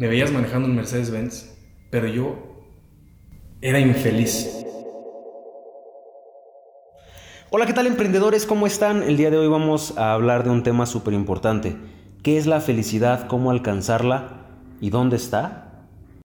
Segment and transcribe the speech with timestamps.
[0.00, 1.50] me veías manejando un Mercedes-Benz,
[1.90, 2.34] pero yo
[3.60, 4.64] era infeliz.
[7.50, 8.46] Hola, ¿qué tal emprendedores?
[8.46, 9.02] ¿Cómo están?
[9.02, 11.76] El día de hoy vamos a hablar de un tema súper importante.
[12.22, 13.26] ¿Qué es la felicidad?
[13.26, 14.46] ¿Cómo alcanzarla?
[14.80, 15.84] ¿Y dónde está?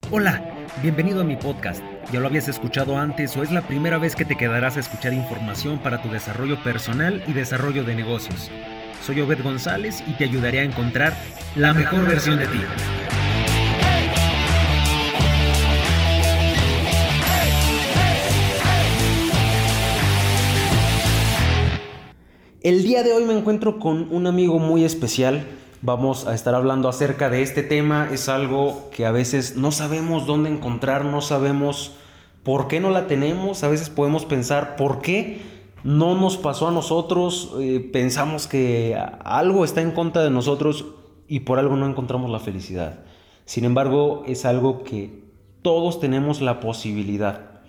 [0.10, 0.42] Hola,
[0.82, 1.84] bienvenido a mi podcast.
[2.14, 5.12] ¿Ya lo habías escuchado antes o es la primera vez que te quedarás a escuchar
[5.12, 8.50] información para tu desarrollo personal y desarrollo de negocios?
[9.06, 11.14] Soy Obed González y te ayudaré a encontrar
[11.58, 12.60] la mejor versión de ti.
[22.66, 25.46] El día de hoy me encuentro con un amigo muy especial.
[25.84, 28.10] Vamos a estar hablando acerca de este tema.
[28.12, 31.92] Es algo que a veces no sabemos dónde encontrar, no sabemos
[32.42, 33.64] por qué no la tenemos.
[33.64, 35.42] A veces podemos pensar por qué
[35.84, 37.54] no nos pasó a nosotros.
[37.60, 40.86] Eh, pensamos que algo está en contra de nosotros
[41.28, 43.02] y por algo no encontramos la felicidad.
[43.46, 45.22] Sin embargo, es algo que
[45.62, 47.62] todos tenemos la posibilidad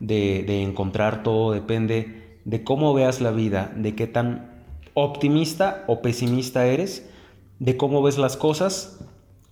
[0.00, 1.22] de, de encontrar.
[1.22, 4.50] Todo depende de cómo veas la vida, de qué tan
[4.94, 7.08] optimista o pesimista eres,
[7.58, 9.00] de cómo ves las cosas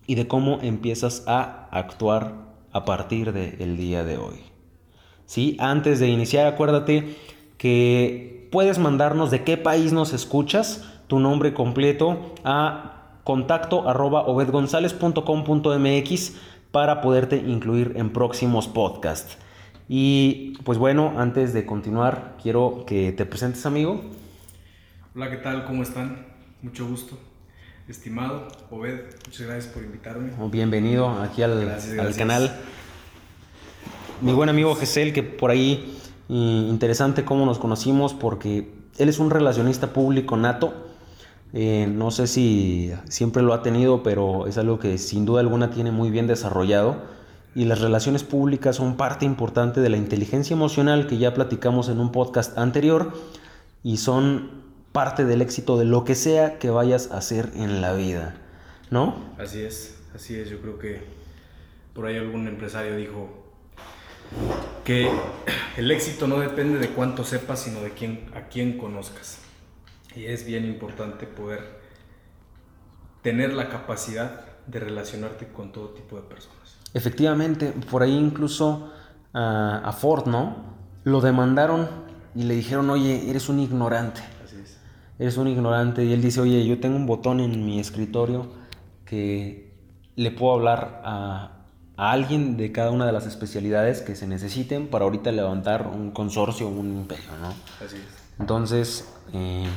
[0.06, 2.34] y de cómo empiezas a actuar
[2.72, 4.40] a partir del día de hoy.
[5.26, 5.56] ¿Sí?
[5.60, 7.16] Antes de iniciar, acuérdate
[7.56, 14.24] que puedes mandarnos de qué país nos escuchas, tu nombre completo a contacto arroba
[16.72, 19.38] para poderte incluir en próximos podcasts.
[19.94, 24.00] Y pues bueno, antes de continuar, quiero que te presentes, amigo.
[25.14, 25.66] Hola, ¿qué tal?
[25.66, 26.28] ¿Cómo están?
[26.62, 27.18] Mucho gusto.
[27.86, 30.30] Estimado Obed, muchas gracias por invitarme.
[30.40, 31.68] Oh, bienvenido aquí al,
[32.00, 32.58] al canal.
[34.22, 35.94] Mi buen amigo Gesel, que por ahí
[36.30, 40.72] interesante cómo nos conocimos, porque él es un relacionista público nato.
[41.52, 45.68] Eh, no sé si siempre lo ha tenido, pero es algo que sin duda alguna
[45.70, 47.20] tiene muy bien desarrollado
[47.54, 52.00] y las relaciones públicas son parte importante de la inteligencia emocional que ya platicamos en
[52.00, 53.12] un podcast anterior
[53.82, 57.94] y son parte del éxito de lo que sea que vayas a hacer en la
[57.94, 58.36] vida,
[58.90, 59.16] ¿no?
[59.38, 61.00] Así es, así es, yo creo que
[61.94, 63.28] por ahí algún empresario dijo
[64.84, 65.10] que
[65.76, 69.38] el éxito no depende de cuánto sepas, sino de quién, a quién conozcas.
[70.14, 71.80] Y es bien importante poder
[73.22, 76.61] tener la capacidad de relacionarte con todo tipo de personas.
[76.94, 78.90] Efectivamente, por ahí incluso
[79.32, 80.56] a Ford, ¿no?
[81.04, 81.88] Lo demandaron
[82.34, 84.20] y le dijeron, oye, eres un ignorante.
[84.44, 84.78] Así es.
[85.18, 86.04] Eres un ignorante.
[86.04, 88.46] Y él dice, oye, yo tengo un botón en mi escritorio
[89.04, 89.74] que
[90.16, 91.58] le puedo hablar a,
[91.96, 96.66] alguien de cada una de las especialidades que se necesiten para ahorita levantar un consorcio,
[96.66, 97.48] un imperio, ¿no?
[97.84, 98.02] Así es.
[98.40, 99.68] Entonces, eh,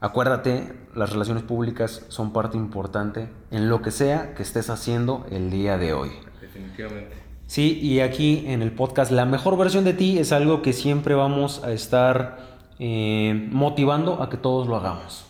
[0.00, 5.50] acuérdate, las relaciones públicas son parte importante en lo que sea que estés haciendo el
[5.50, 6.10] día de hoy
[6.52, 7.16] definitivamente.
[7.46, 11.14] Sí, y aquí en el podcast La mejor versión de ti es algo que siempre
[11.14, 15.26] vamos a estar eh, motivando a que todos lo hagamos.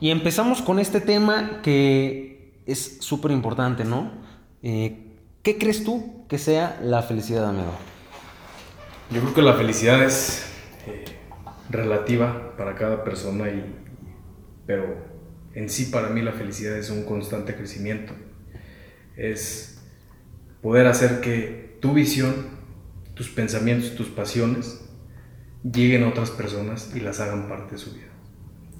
[0.00, 4.12] Y empezamos con este tema que es súper importante, ¿no?
[4.62, 7.72] Eh, ¿Qué crees tú que sea la felicidad, amigo?
[9.10, 10.46] Yo creo que la felicidad es
[10.86, 11.04] eh,
[11.70, 13.64] relativa para cada persona, y,
[14.66, 14.96] pero
[15.54, 18.12] en sí para mí la felicidad es un constante crecimiento.
[19.16, 19.77] Es
[20.62, 22.34] poder hacer que tu visión,
[23.14, 24.84] tus pensamientos, tus pasiones
[25.62, 28.06] lleguen a otras personas y las hagan parte de su vida.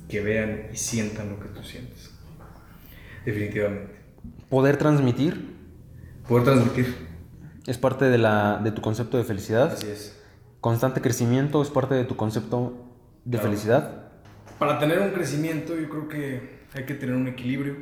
[0.08, 2.10] Que vean y sientan lo que tú sientes.
[3.24, 3.94] Definitivamente.
[4.48, 5.56] Poder transmitir.
[6.26, 7.08] Poder transmitir.
[7.66, 9.72] Es parte de, la, de tu concepto de felicidad.
[9.72, 10.18] Así es.
[10.60, 12.86] Constante crecimiento es parte de tu concepto
[13.24, 14.10] de felicidad.
[14.58, 17.76] Para tener un crecimiento yo creo que hay que tener un equilibrio.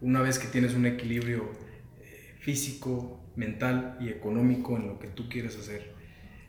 [0.00, 1.48] Una vez que tienes un equilibrio
[2.40, 5.94] físico, mental y económico en lo que tú quieres hacer,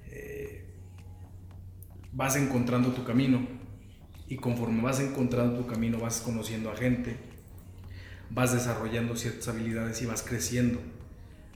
[0.07, 0.65] eh,
[2.11, 3.47] vas encontrando tu camino.
[4.27, 7.17] Y conforme vas encontrando tu camino vas conociendo a gente,
[8.29, 10.79] vas desarrollando ciertas habilidades y vas creciendo,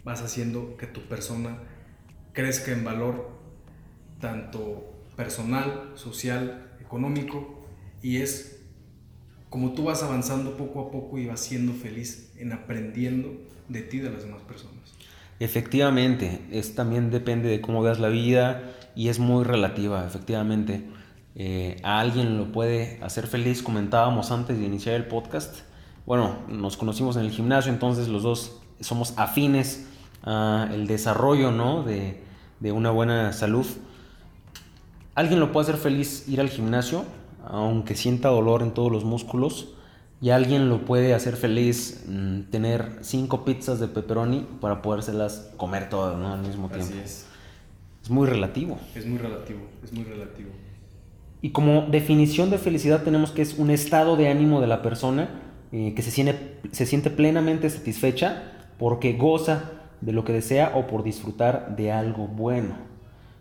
[0.04, 1.60] vas haciendo que tu persona
[2.34, 3.30] crezca en valor
[4.20, 7.68] tanto personal, social, económico
[8.02, 8.63] y es
[9.54, 13.30] como tú vas avanzando poco a poco y vas siendo feliz en aprendiendo
[13.70, 14.96] de ti de las demás personas.
[15.40, 18.64] Efectivamente, es también depende de cómo veas la vida
[18.96, 20.90] y es muy relativa, efectivamente.
[21.36, 25.60] Eh, a alguien lo puede hacer feliz, comentábamos antes de iniciar el podcast.
[26.08, 29.86] Bueno, nos conocimos en el gimnasio, entonces los dos somos afines
[30.24, 31.84] al desarrollo ¿no?
[31.84, 32.24] de,
[32.60, 33.68] de una buena salud.
[35.14, 37.06] Alguien lo puede hacer feliz ir al gimnasio,
[37.44, 39.74] aunque sienta dolor en todos los músculos,
[40.24, 45.90] y alguien lo puede hacer feliz mm, tener cinco pizzas de pepperoni para podérselas comer
[45.90, 46.32] todas ¿no?
[46.32, 46.94] al mismo tiempo.
[46.94, 47.26] Así es.
[48.04, 48.78] Es muy relativo.
[48.96, 50.50] Es muy relativo, es muy relativo.
[51.42, 55.28] Y como definición de felicidad tenemos que es un estado de ánimo de la persona
[55.74, 58.44] eh, que se siente, se siente plenamente satisfecha
[58.80, 62.76] porque goza de lo que desea o por disfrutar de algo bueno,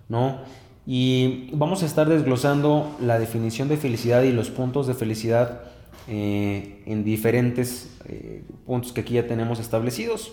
[0.08, 0.38] ¿no?
[0.86, 5.60] Y vamos a estar desglosando la definición de felicidad y los puntos de felicidad
[6.08, 10.32] eh, en diferentes eh, puntos que aquí ya tenemos establecidos.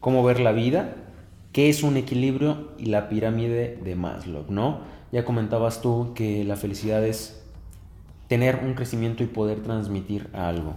[0.00, 0.96] Cómo ver la vida,
[1.52, 4.80] qué es un equilibrio y la pirámide de Maslow, ¿no?
[5.12, 7.40] Ya comentabas tú que la felicidad es
[8.26, 10.74] tener un crecimiento y poder transmitir algo.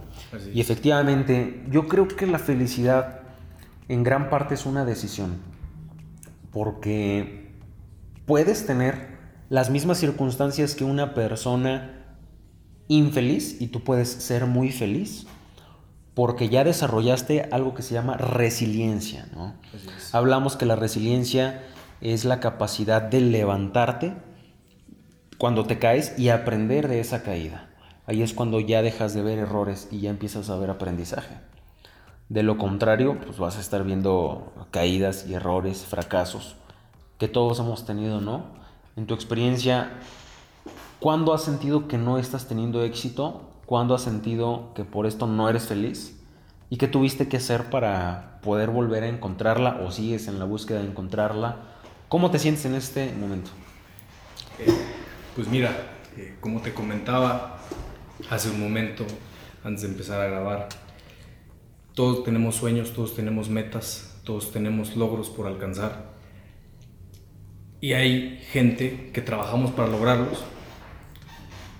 [0.54, 3.22] Y efectivamente, yo creo que la felicidad
[3.88, 5.38] en gran parte es una decisión,
[6.52, 7.47] porque
[8.28, 12.04] puedes tener las mismas circunstancias que una persona
[12.86, 15.26] infeliz y tú puedes ser muy feliz
[16.14, 19.28] porque ya desarrollaste algo que se llama resiliencia.
[19.34, 19.54] ¿no?
[20.12, 21.62] Hablamos que la resiliencia
[22.02, 24.14] es la capacidad de levantarte
[25.38, 27.70] cuando te caes y aprender de esa caída.
[28.06, 31.36] Ahí es cuando ya dejas de ver errores y ya empiezas a ver aprendizaje.
[32.28, 36.56] De lo contrario, pues vas a estar viendo caídas y errores, fracasos,
[37.18, 38.46] que todos hemos tenido, ¿no?
[38.96, 39.90] En tu experiencia,
[41.00, 43.42] ¿cuándo has sentido que no estás teniendo éxito?
[43.66, 46.16] ¿Cuándo has sentido que por esto no eres feliz?
[46.70, 50.78] ¿Y qué tuviste que hacer para poder volver a encontrarla o sigues en la búsqueda
[50.78, 51.56] de encontrarla?
[52.08, 53.50] ¿Cómo te sientes en este momento?
[54.58, 54.72] Eh,
[55.34, 55.76] pues mira,
[56.16, 57.58] eh, como te comentaba
[58.30, 59.04] hace un momento,
[59.64, 60.68] antes de empezar a grabar,
[61.94, 66.17] todos tenemos sueños, todos tenemos metas, todos tenemos logros por alcanzar
[67.80, 70.44] y hay gente que trabajamos para lograrlos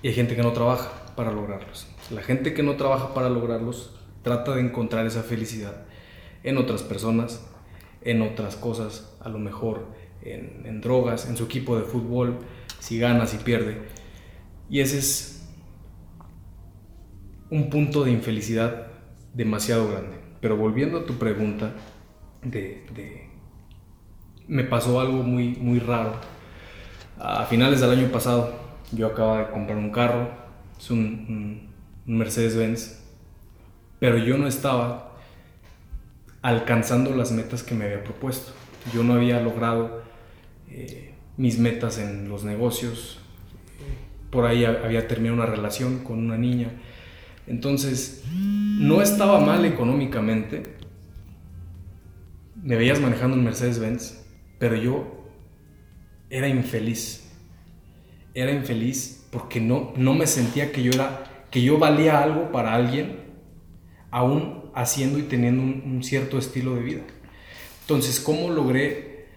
[0.01, 1.87] y hay gente que no trabaja para lograrlos.
[2.11, 5.85] La gente que no trabaja para lograrlos trata de encontrar esa felicidad
[6.43, 7.45] en otras personas,
[8.01, 9.87] en otras cosas, a lo mejor
[10.21, 12.39] en, drogas, en su equipo de fútbol,
[12.79, 13.77] si gana, si pierde.
[14.69, 15.49] Y ese es
[17.49, 18.87] un punto de infelicidad
[19.33, 20.17] demasiado grande.
[20.39, 21.73] Pero volviendo a tu pregunta
[22.41, 23.28] de
[24.49, 26.13] me pasó algo muy, muy raro.
[27.19, 28.51] A finales del año pasado,
[28.91, 30.29] yo acababa de comprar un carro,
[30.77, 31.69] es un,
[32.05, 33.03] Mercedes-Benz,
[33.99, 35.13] pero yo no estaba
[36.41, 38.51] alcanzando las metas que me había propuesto.
[38.91, 40.01] Yo no había logrado
[40.69, 43.19] eh, mis metas en los negocios.
[44.31, 46.71] Por ahí había terminado una relación con una niña.
[47.45, 50.63] Entonces, no estaba mal económicamente.
[52.63, 54.19] Me veías manejando un Mercedes-Benz,
[54.59, 55.05] pero yo
[56.29, 57.25] era infeliz.
[58.33, 62.75] Era infeliz porque no, no me sentía que yo era, que yo valía algo para
[62.75, 63.21] alguien,
[64.11, 67.01] aún haciendo y teniendo un, cierto estilo de vida.
[67.81, 69.27] Entonces, ¿cómo logré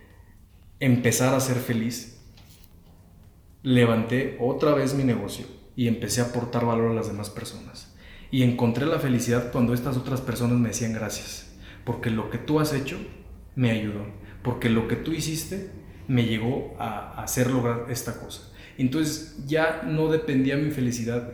[0.80, 2.20] empezar a ser feliz?
[3.62, 5.46] Levanté otra vez mi negocio
[5.76, 7.94] y empecé a aportar valor a las demás personas.
[8.30, 11.54] Y encontré la felicidad cuando estas otras personas me decían gracias,
[11.84, 12.98] porque lo que tú has hecho
[13.54, 15.71] me ayudó porque lo que tú hiciste
[16.09, 18.43] me llegó a hacer lograr esta cosa.
[18.79, 21.33] Entonces ya no dependía mi felicidad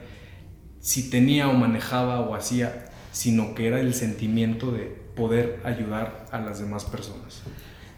[0.81, 4.83] si tenía o manejaba o hacía, sino que era el sentimiento de
[5.17, 7.43] poder ayudar a las demás personas.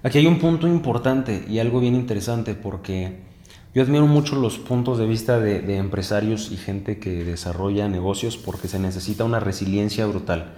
[0.02, 3.18] Aquí hay un punto importante y algo bien interesante porque
[3.74, 8.38] yo admiro mucho los puntos de vista de, de empresarios y gente que desarrolla negocios
[8.38, 10.56] porque se necesita una resiliencia brutal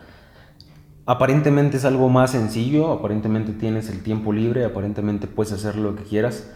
[1.07, 6.05] aparentemente es algo más sencillo, aparentemente tienes el tiempo libre, aparentemente puedes hacer lo que
[6.05, 6.51] quieras,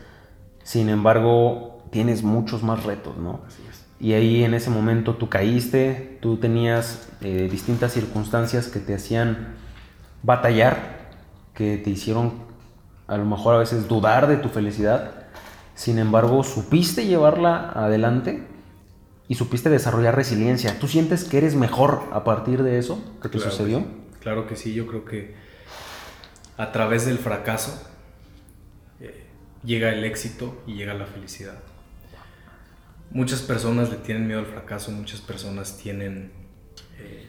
[0.63, 3.41] sin embargo tienes muchos más retos, ¿no?
[3.99, 9.55] Y ahí en ese momento tú caíste, tú tenías eh, distintas circunstancias que te hacían
[10.23, 11.09] batallar,
[11.55, 12.33] que te hicieron
[13.07, 15.13] a lo mejor a veces dudar de tu felicidad,
[15.75, 18.47] sin embargo supiste llevarla adelante
[19.29, 20.79] y supiste desarrollar resiliencia.
[20.79, 23.85] ¿Tú sientes que eres mejor a partir de eso que te sucedió?
[24.27, 25.37] Claro que sí, yo creo que
[26.57, 27.89] a través del fracaso
[28.99, 29.23] eh,
[29.63, 31.61] llega el éxito y llega la felicidad.
[33.13, 36.33] Muchas personas le tienen miedo al fracaso, muchas personas tienen
[36.99, 37.29] eh,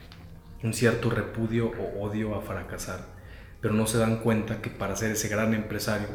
[0.63, 3.05] un cierto repudio o odio a fracasar,
[3.61, 6.07] pero no se dan cuenta que para ser ese gran empresario,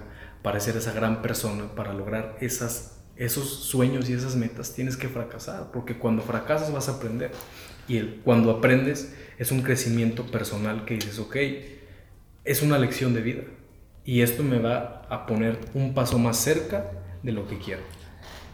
[0.43, 5.71] para ser esa gran persona, para lograr esos sueños y esas metas, tienes que fracasar,
[5.71, 7.31] porque cuando fracasas vas a aprender.
[7.89, 11.37] Y cuando aprendes es un crecimiento personal que dices, ok,
[12.45, 13.43] es una lección de vida.
[14.05, 16.91] Y esto me va a poner un paso más cerca
[17.23, 17.83] de lo que quiero.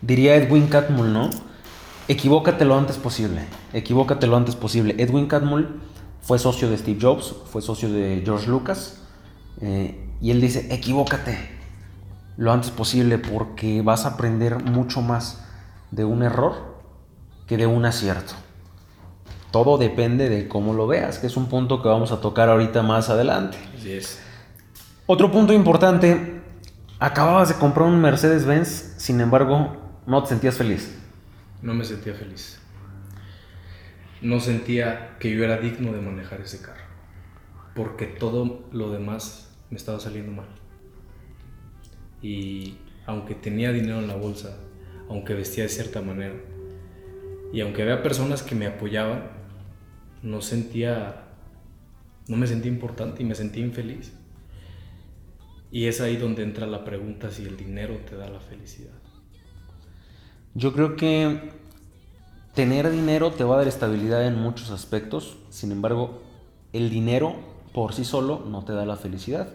[0.02, 1.30] Diría Edwin Catmull, ¿no?
[2.06, 3.42] Equivócate lo antes posible.
[3.72, 4.94] Equivócate lo antes posible.
[4.98, 5.80] Edwin Catmull
[6.20, 9.02] fue socio de Steve Jobs, fue socio de George Lucas.
[9.60, 11.36] Eh, y él dice, equivócate
[12.36, 15.44] lo antes posible porque vas a aprender mucho más
[15.90, 16.82] de un error
[17.46, 18.34] que de un acierto.
[19.50, 22.82] Todo depende de cómo lo veas, que es un punto que vamos a tocar ahorita
[22.82, 23.56] más adelante.
[23.76, 24.20] Así es.
[25.06, 26.42] Otro punto importante,
[26.98, 29.76] acababas de comprar un Mercedes-Benz, sin embargo,
[30.06, 30.98] no te sentías feliz.
[31.62, 32.60] No me sentía feliz.
[34.20, 36.84] No sentía que yo era digno de manejar ese carro.
[37.74, 40.48] Porque todo lo demás me estaba saliendo mal.
[42.20, 44.58] Y aunque tenía dinero en la bolsa,
[45.08, 46.34] aunque vestía de cierta manera,
[47.52, 49.37] y aunque había personas que me apoyaban,
[50.22, 51.24] no sentía,
[52.26, 54.12] no me sentía importante y me sentía infeliz.
[55.70, 58.94] Y es ahí donde entra la pregunta si el dinero te da la felicidad.
[60.54, 61.50] Yo creo que
[62.54, 66.22] tener dinero te va a dar estabilidad en muchos aspectos, sin embargo,
[66.72, 67.36] el dinero
[67.72, 69.48] por sí solo no te da la felicidad.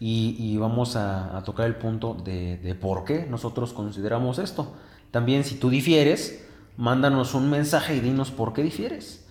[0.00, 4.74] Y, vamos a, tocar el punto de, de por qué nosotros consideramos esto.
[5.10, 9.27] También si tú difieres, mándanos un mensaje y dinos por qué difieres.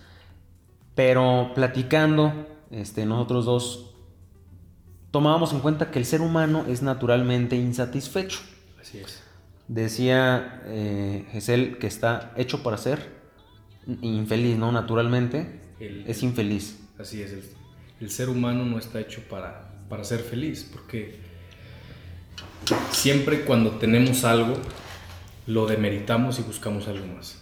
[0.97, 2.33] Pero platicando,
[2.71, 3.93] este, nosotros dos
[5.11, 8.39] tomábamos en cuenta que el ser humano es naturalmente insatisfecho.
[8.81, 9.21] Así es.
[9.67, 13.15] Decía eh, Gesell que está hecho para ser
[14.01, 14.71] infeliz, ¿no?
[14.71, 16.79] Naturalmente es infeliz.
[16.97, 17.31] Así es.
[18.01, 21.19] El, ser humano no está hecho para, para ser feliz, porque
[22.89, 24.55] siempre cuando tenemos algo,
[25.45, 27.39] lo demeritamos y buscamos algo más.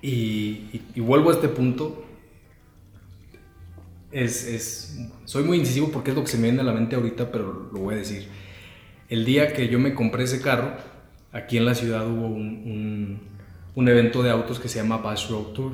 [0.00, 2.04] y, y vuelvo a este punto
[4.12, 7.30] es, soy muy incisivo porque es lo que se me viene a la mente ahorita,
[7.30, 8.28] pero lo voy a decir.
[9.08, 10.72] El día que yo me compré ese carro,
[11.32, 13.20] aquí en la ciudad hubo un,
[13.76, 15.72] evento de autos que se llama Bash Road Tour,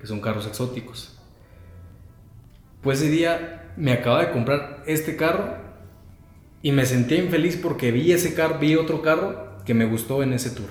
[0.00, 1.18] que son carros exóticos.
[2.82, 5.54] Pues ese día me acaba de comprar este carro
[6.62, 10.32] y me sentí infeliz porque vi ese carro, vi otro carro que me gustó en
[10.32, 10.70] ese tour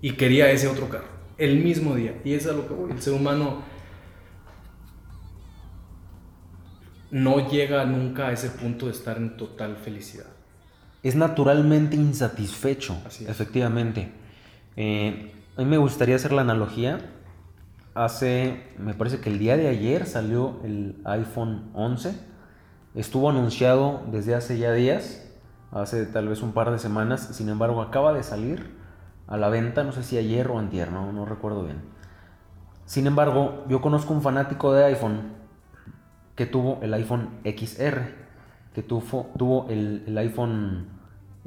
[0.00, 2.20] y quería ese otro carro el mismo día.
[2.24, 2.92] Y es a lo que.
[2.92, 3.62] El ser humano
[7.10, 10.26] no llega nunca a ese punto de estar en total felicidad.
[11.02, 12.96] Es naturalmente insatisfecho,
[13.26, 14.12] efectivamente.
[14.76, 16.98] Eh, a mí me gustaría hacer la analogía.
[17.94, 22.14] Hace, me parece que el día de ayer salió el iPhone 11.
[22.94, 25.24] Estuvo anunciado desde hace ya días,
[25.70, 27.28] hace tal vez un par de semanas.
[27.32, 28.76] Sin embargo, acaba de salir
[29.28, 31.80] a la venta, no sé si ayer o antier, no, no recuerdo bien.
[32.86, 35.37] Sin embargo, yo conozco un fanático de iPhone
[36.38, 38.14] que tuvo el iPhone XR,
[38.72, 40.86] que tuvo, tuvo el, iPhone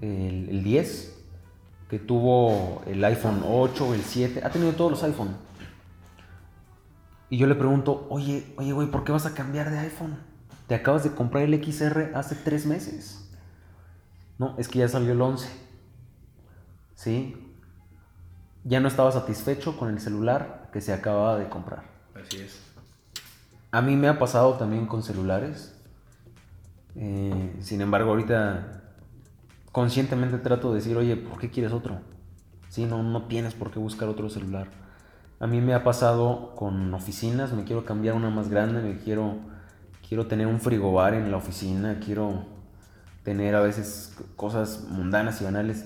[0.02, 1.18] el, 10,
[1.90, 5.38] que tuvo el iPhone 8, el 7, ha tenido todos los iPhone.
[7.30, 10.18] Y yo le pregunto, oye, oye, güey, ¿por qué vas a cambiar de iPhone?
[10.68, 13.32] Te acabas de comprar el XR hace tres meses.
[14.38, 15.50] No, es que ya salió el 11.
[16.96, 17.56] ¿Sí?
[18.66, 21.86] Ya no estaba satisfecho con el celular que se acababa de comprar.
[22.14, 22.71] Así es.
[23.74, 25.74] A mí me ha pasado también con celulares.
[26.96, 28.82] Eh, sin embargo, ahorita
[29.72, 32.02] conscientemente trato de decir, oye, ¿por qué quieres otro?
[32.68, 34.68] Sí, no, no tienes por qué buscar otro celular.
[35.40, 39.38] A mí me ha pasado con oficinas, me quiero cambiar una más grande, me quiero,
[40.06, 42.44] quiero tener un frigobar en la oficina, quiero
[43.24, 45.86] tener a veces cosas mundanas y banales.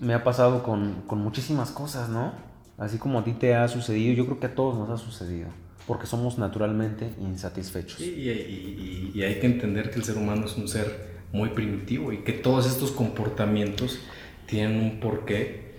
[0.00, 2.32] Me ha pasado con, con muchísimas cosas, ¿no?
[2.78, 5.50] Así como a ti te ha sucedido, yo creo que a todos nos ha sucedido
[5.86, 8.00] porque somos naturalmente insatisfechos.
[8.00, 12.32] y, hay que entender que el ser humano es un ser muy primitivo y que
[12.32, 13.98] todos estos comportamientos
[14.46, 15.74] tienen un porqué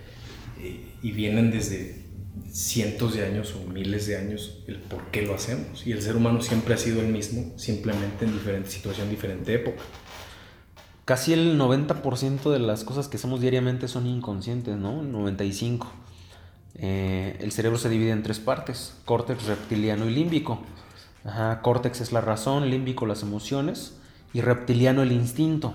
[0.59, 2.05] eh, y vienen desde
[2.51, 5.87] cientos de años o miles de años el por qué lo hacemos.
[5.87, 9.81] Y el ser humano siempre ha sido el mismo, simplemente en diferente situación, diferente época.
[11.05, 15.01] Casi el 90% de las cosas que hacemos diariamente son inconscientes, ¿no?
[15.01, 15.85] El 95%.
[16.77, 20.59] Eh, el cerebro se divide en tres partes, córtex, reptiliano y límbico.
[21.23, 23.97] Ajá, córtex es la razón, límbico las emociones
[24.33, 25.73] y reptiliano el instinto.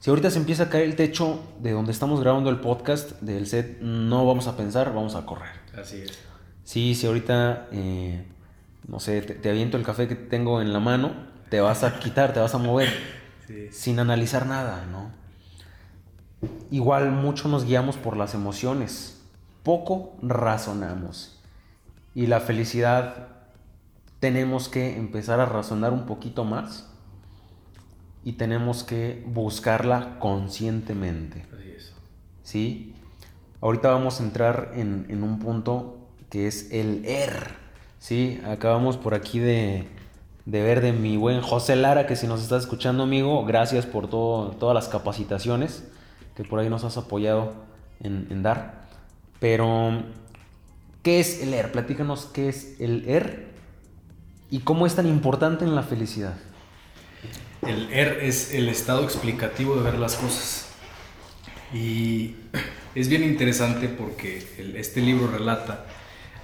[0.00, 3.46] Si ahorita se empieza a caer el techo de donde estamos grabando el podcast del
[3.46, 5.52] set, no vamos a pensar, vamos a correr.
[5.80, 6.18] Así es.
[6.64, 8.26] Sí, si ahorita, eh,
[8.88, 11.12] no sé, te, aviento el café que tengo en la mano,
[11.48, 12.88] te vas a quitar, te vas a mover,
[13.70, 15.10] sin analizar nada, ¿no?
[16.70, 19.15] Igual mucho nos guiamos por las emociones
[19.66, 21.40] poco razonamos.
[22.14, 23.26] Y la felicidad
[24.20, 26.88] tenemos que empezar a razonar un poquito más
[28.22, 31.46] y tenemos que buscarla conscientemente.
[31.52, 31.92] Así es.
[32.44, 32.94] ¿Sí?
[33.60, 35.96] ahorita vamos a entrar en, un punto
[36.30, 37.56] que es el ER.
[37.98, 38.40] ¿sí?
[38.46, 39.88] Acabamos por aquí de,
[40.44, 44.52] ver de mi buen José Lara, que si nos estás escuchando, amigo, gracias por todo,
[44.52, 45.88] todas las capacitaciones
[46.36, 47.54] que por ahí nos has apoyado
[47.98, 48.85] en, en dar.
[49.40, 50.02] Pero,
[51.02, 51.72] ¿qué es el ER?
[51.72, 53.46] Platícanos qué es el ER
[54.50, 56.36] y cómo es tan importante en la felicidad.
[57.66, 60.68] El ER es el estado explicativo de ver las cosas.
[61.72, 62.36] Y
[62.94, 64.42] es bien interesante porque
[64.76, 65.86] este libro relata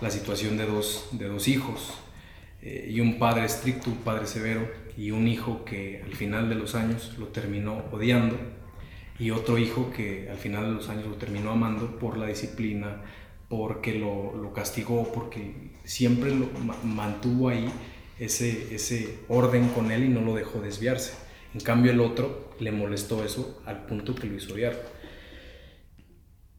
[0.00, 1.94] la situación de dos, de dos hijos
[2.60, 6.56] eh, y un padre estricto, un padre severo y un hijo que al final de
[6.56, 8.36] los años lo terminó odiando
[9.22, 13.02] y otro hijo que al final de los años lo terminó amando por la disciplina,
[13.48, 16.48] porque lo, lo castigó, porque siempre lo
[16.82, 17.70] mantuvo ahí
[18.18, 21.12] ese, ese orden con él y no lo dejó desviarse.
[21.54, 24.76] En cambio el otro le molestó eso al punto que lo hizo odiar.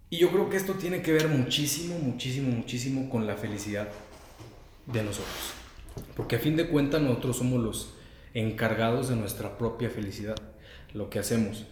[0.09, 3.89] Y yo creo que esto tiene que ver muchísimo, muchísimo, muchísimo con la felicidad
[4.85, 5.53] de nosotros.
[6.15, 7.93] Porque a fin de cuentas nosotros somos los
[8.33, 10.37] encargados de nuestra propia felicidad,
[10.93, 11.65] lo que hacemos.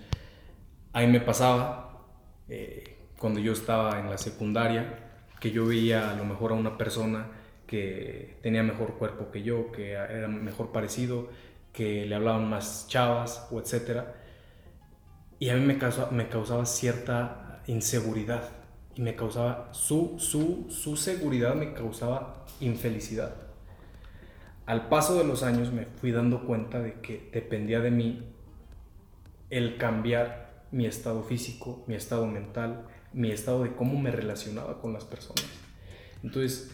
[0.93, 2.05] A mí me pasaba,
[2.49, 4.99] eh, cuando yo estaba en la secundaria,
[5.39, 7.27] que yo veía a lo mejor a una persona
[7.65, 11.29] que tenía mejor cuerpo que yo, que era mejor parecido,
[11.71, 14.15] que le hablaban más chavas o etcétera.
[15.39, 18.49] Y a mí me causaba, me causaba cierta inseguridad
[18.93, 23.35] y me causaba su, su, su seguridad me causaba infelicidad.
[24.65, 28.33] Al paso de los años me fui dando cuenta de que dependía de mí
[29.49, 34.93] el cambiar mi estado físico, mi estado mental, mi estado de cómo me relacionaba con
[34.93, 35.45] las personas.
[36.23, 36.71] Entonces,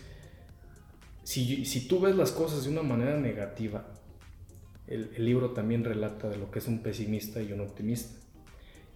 [1.24, 3.88] si, si tú ves las cosas de una manera negativa,
[4.88, 8.18] el, el libro también relata de lo que es un pesimista y un optimista.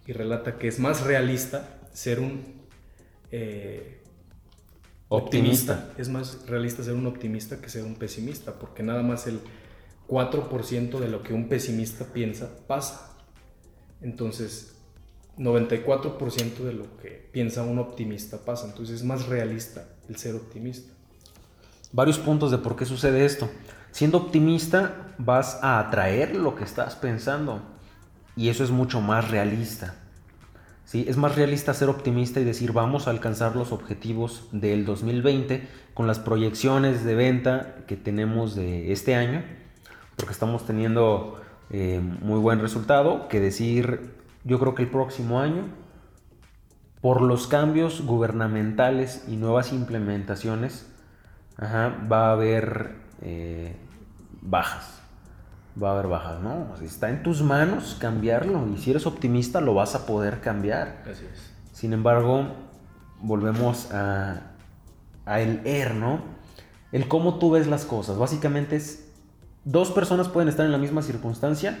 [0.06, 2.62] Y relata que es más realista ser un
[3.30, 4.02] eh,
[5.08, 5.92] optimista.
[5.98, 9.40] Es más realista ser un optimista que ser un pesimista, porque nada más el
[10.08, 13.16] 4% de lo que un pesimista piensa pasa.
[14.00, 14.76] Entonces,
[15.38, 18.66] 94% de lo que piensa un optimista pasa.
[18.66, 20.92] Entonces es más realista el ser optimista.
[21.92, 23.50] Varios puntos de por qué sucede esto.
[23.90, 27.62] Siendo optimista vas a atraer lo que estás pensando
[28.36, 29.94] y eso es mucho más realista.
[30.92, 36.06] Es más realista ser optimista y decir vamos a alcanzar los objetivos del 2020 con
[36.06, 39.42] las proyecciones de venta que tenemos de este año,
[40.16, 41.40] porque estamos teniendo
[41.70, 44.12] eh, muy buen resultado, que decir
[44.44, 45.64] yo creo que el próximo año,
[47.00, 50.88] por los cambios gubernamentales y nuevas implementaciones,
[51.60, 53.76] va a haber eh,
[54.40, 55.02] bajas
[55.80, 56.74] va a haber bajas, ¿no?
[56.82, 61.02] está en tus manos cambiarlo y si eres optimista lo vas a poder cambiar.
[61.10, 61.52] Así es.
[61.72, 62.46] Sin embargo,
[63.20, 64.42] volvemos a,
[65.24, 66.20] a el er, ¿no?
[66.90, 68.18] El cómo tú ves las cosas.
[68.18, 69.10] Básicamente es,
[69.64, 71.78] dos personas pueden estar en la misma circunstancia,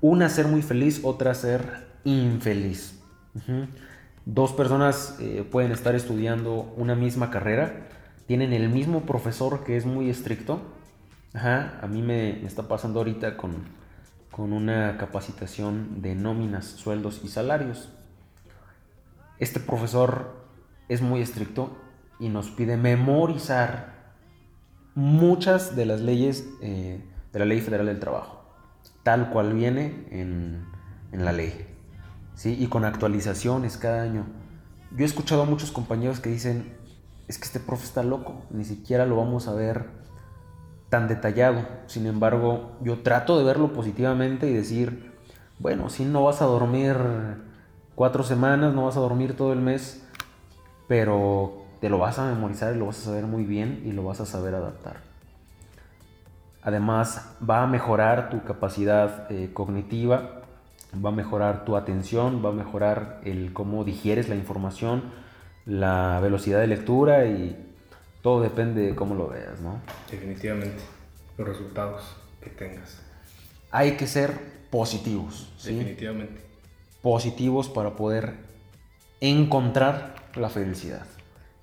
[0.00, 3.00] una ser muy feliz, otra ser infeliz.
[4.24, 7.88] Dos personas eh, pueden estar estudiando una misma carrera,
[8.26, 10.60] tienen el mismo profesor que es muy estricto,
[11.34, 13.52] Ajá, a mí me, está pasando ahorita con,
[14.30, 17.90] con una capacitación de nóminas, sueldos y salarios.
[19.38, 20.46] Este profesor
[20.88, 21.76] es muy estricto
[22.18, 23.94] y nos pide memorizar
[24.94, 28.37] muchas de las leyes eh, de la Ley Federal del Trabajo,
[29.08, 30.66] tal cual viene en,
[31.12, 31.66] en la ley,
[32.34, 32.54] ¿sí?
[32.60, 34.26] y con actualizaciones cada año.
[34.90, 36.76] Yo he escuchado a muchos compañeros que dicen,
[37.26, 39.86] es que este profe está loco, ni siquiera lo vamos a ver
[40.90, 41.66] tan detallado.
[41.86, 45.10] Sin embargo, yo trato de verlo positivamente y decir,
[45.58, 46.94] bueno, si no vas a dormir
[47.94, 50.06] cuatro semanas, no vas a dormir todo el mes,
[50.86, 54.04] pero te lo vas a memorizar y lo vas a saber muy bien y lo
[54.04, 55.07] vas a saber adaptar.
[56.62, 60.42] Además, va a mejorar tu capacidad eh, cognitiva,
[61.04, 65.04] va a mejorar tu atención, va a mejorar el cómo digieres la información,
[65.66, 67.56] la velocidad de lectura y
[68.22, 69.80] todo depende de cómo lo veas, ¿no?
[70.10, 70.82] Definitivamente,
[71.36, 73.00] los resultados que tengas.
[73.70, 74.32] Hay que ser
[74.70, 75.52] positivos.
[75.62, 76.40] Definitivamente.
[77.02, 78.34] Positivos para poder
[79.20, 81.06] encontrar la felicidad,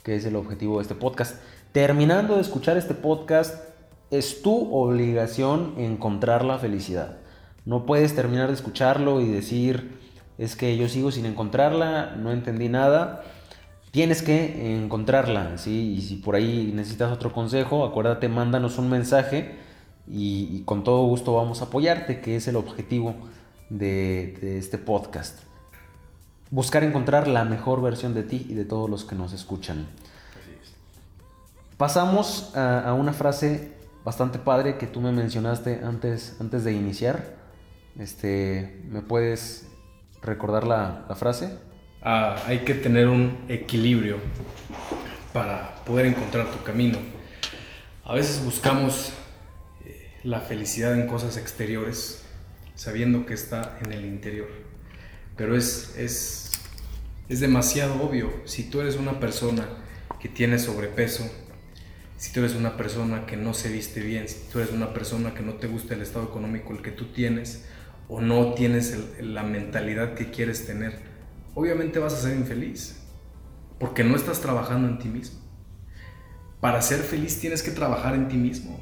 [0.03, 1.41] que es el objetivo de este podcast.
[1.71, 3.61] Terminando de escuchar este podcast,
[4.11, 7.17] es tu obligación encontrar la felicidad.
[7.65, 9.99] No puedes terminar de escucharlo y decir,
[10.37, 13.23] es que yo sigo sin encontrarla, no entendí nada
[13.95, 15.93] tienes que encontrarla, ¿sí?
[15.97, 19.55] Y si por ahí necesitas otro consejo, acuérdate, mándanos un mensaje
[20.05, 23.15] y, con todo gusto vamos a apoyarte, que es el objetivo
[23.69, 25.39] de, este podcast.
[26.51, 29.87] buscar encontrar la mejor versión de ti y de todos los que nos escuchan.
[31.77, 33.74] Pasamos a, una frase
[34.05, 37.35] bastante padre que tú me mencionaste antes, antes de iniciar.
[37.99, 39.67] Este, ¿Me puedes
[40.21, 41.57] recordar la, frase?
[42.03, 44.17] Ah, hay que tener un equilibrio
[45.33, 46.99] para poder encontrar tu camino.
[48.03, 49.11] A veces buscamos
[49.83, 52.23] eh, la felicidad en cosas exteriores,
[52.75, 54.49] sabiendo que está en el interior.
[55.35, 56.51] Pero es, es,
[57.27, 58.31] es demasiado obvio.
[58.45, 59.67] Si tú eres una persona
[60.19, 61.27] que tiene sobrepeso,
[62.17, 65.33] si tú eres una persona que no se viste bien, si tú eres una persona
[65.33, 67.65] que no te gusta el estado económico el que tú tienes
[68.07, 70.99] o no tienes la mentalidad que quieres tener,
[71.55, 73.01] obviamente vas a ser infeliz
[73.79, 75.39] porque no estás trabajando en ti mismo.
[76.61, 78.79] Para ser feliz tienes que trabajar en ti mismo,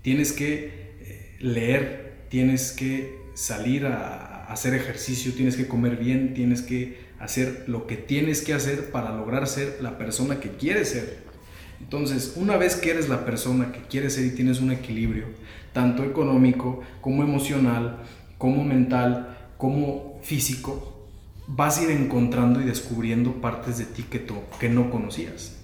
[0.00, 6.62] tienes que eh, leer, tienes que salir a hacer ejercicio, tienes que comer bien, tienes
[6.62, 11.31] que hacer lo que tienes que hacer para lograr ser la persona que quieres ser.
[11.82, 15.26] Entonces, una vez que eres la persona que quieres ser y tienes un equilibrio,
[15.72, 17.98] tanto económico como emocional,
[18.38, 21.08] como mental, como físico,
[21.46, 24.24] vas a ir encontrando y descubriendo partes de ti que,
[24.58, 25.58] que no conocías.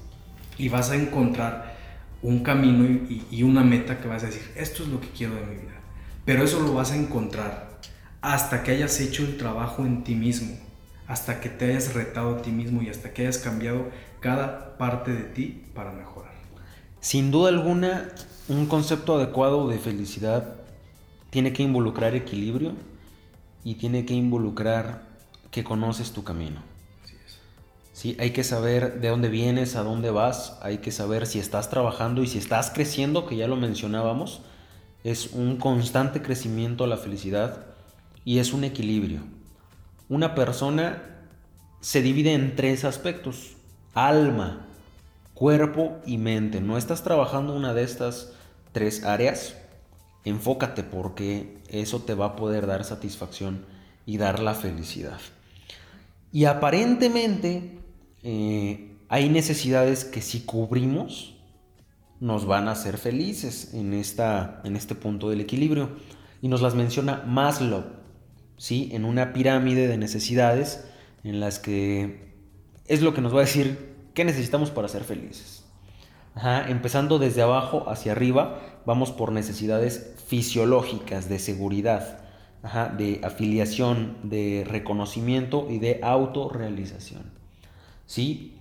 [0.59, 1.79] Y vas a encontrar
[2.21, 5.35] un camino y, y una meta que vas a decir, esto es lo que quiero
[5.35, 5.81] de mi vida.
[6.25, 7.79] Pero eso lo vas a encontrar
[8.21, 10.59] hasta que hayas hecho el trabajo en ti mismo,
[11.07, 13.87] hasta que te hayas retado a ti mismo y hasta que hayas cambiado
[14.21, 16.33] cada parte de ti para mejorar.
[17.01, 18.09] Sin duda alguna,
[18.49, 20.55] un concepto adecuado de felicidad
[21.31, 22.73] tiene que involucrar equilibrio
[23.65, 25.07] y tiene que involucrar
[25.51, 26.63] que conoces tu camino.
[27.93, 31.69] Sí, hay que saber de dónde vienes, a dónde vas, hay que saber si estás
[31.69, 34.43] trabajando y si estás creciendo, que ya lo mencionábamos.
[35.03, 37.67] Es un constante crecimiento a la felicidad
[38.25, 39.21] y es un equilibrio.
[40.09, 41.03] Una persona
[41.81, 43.58] se divide en tres aspectos
[44.07, 44.67] alma,
[45.35, 46.61] cuerpo y mente.
[46.61, 48.33] ¿No estás trabajando una de estas
[48.73, 49.57] tres áreas?
[50.25, 53.65] Enfócate porque eso te va a poder dar satisfacción
[54.07, 55.19] y dar la felicidad.
[56.33, 57.79] Y aparentemente
[58.23, 61.35] eh, hay necesidades que si cubrimos
[62.21, 65.91] nos van a hacer felices en, esta, en este punto del equilibrio.
[66.41, 67.85] Y nos las menciona Maslow,
[68.57, 68.91] ¿sí?
[68.93, 70.85] en una pirámide de necesidades
[71.25, 72.29] en las que
[72.87, 73.88] es lo que nos va a decir
[74.19, 75.63] qué necesitamos para ser felices.
[76.67, 82.25] empezando desde abajo hacia arriba, vamos por necesidades fisiológicas de seguridad,
[82.99, 87.31] de afiliación, de reconocimiento y de autorrealización.
[88.07, 88.57] ¿Sí?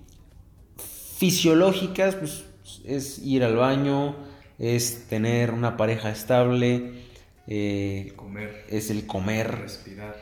[1.17, 2.45] Fisiológicas pues,
[2.85, 4.15] es ir al baño,
[4.59, 7.01] es tener una pareja estable,
[7.47, 10.17] eh, comer, es el comer, respirar,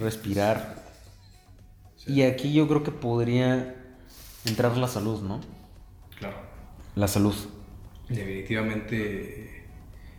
[0.00, 0.82] respirar,
[2.06, 3.81] y aquí yo creo que podría
[4.44, 5.40] entrar la salud, ¿no?
[6.18, 6.36] Claro.
[6.94, 7.34] La salud.
[8.08, 9.64] Definitivamente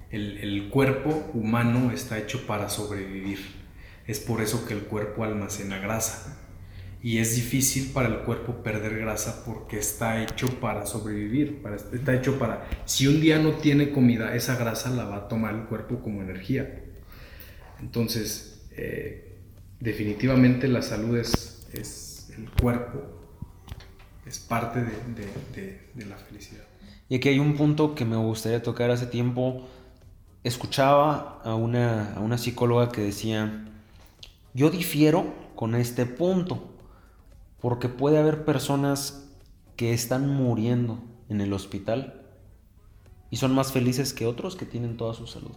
[0.10, 3.40] el, el, cuerpo humano está hecho para sobrevivir.
[4.08, 6.40] Es por eso que el cuerpo almacena grasa.
[7.02, 11.62] Y es difícil para el cuerpo perder grasa porque está hecho para sobrevivir.
[11.62, 12.68] Para, está hecho para...
[12.86, 16.22] Si un día no tiene comida, esa grasa la va a tomar el cuerpo como
[16.22, 16.82] energía.
[17.82, 19.38] Entonces, eh,
[19.82, 23.23] definitivamente la salud es es el cuerpo,
[24.26, 26.64] es parte de, la felicidad.
[27.10, 29.68] Y aquí hay un punto que me gustaría tocar hace tiempo.
[30.44, 33.66] Escuchaba a una, psicóloga que decía,
[34.54, 36.72] yo difiero con este punto,
[37.60, 39.30] porque puede haber personas
[39.76, 42.22] que están muriendo en el hospital
[43.30, 45.56] y son más felices que otros que tienen toda su salud.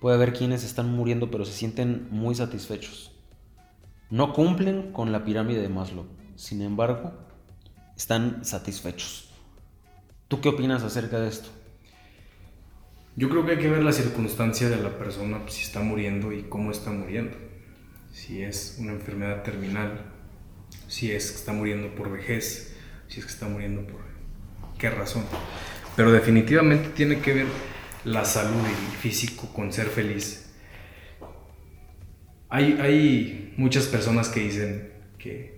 [0.00, 3.12] Puede haber quienes están muriendo pero se sienten muy satisfechos.
[4.10, 6.06] No cumplen con la pirámide de Maslow,
[6.38, 7.12] sin embargo,
[7.96, 9.28] están satisfechos.
[10.28, 11.48] ¿Tú qué opinas acerca de esto?
[13.16, 16.32] Yo creo que hay que ver la circunstancia de la persona, pues, si está muriendo
[16.32, 17.36] y cómo está muriendo.
[18.12, 20.12] Si es una enfermedad terminal,
[20.86, 22.76] si es que está muriendo por vejez,
[23.08, 24.00] si es que está muriendo por
[24.78, 25.24] qué razón.
[25.96, 27.46] Pero definitivamente tiene que ver
[28.04, 30.48] la salud y el físico con ser feliz
[32.50, 34.92] hay, muchas personas que dicen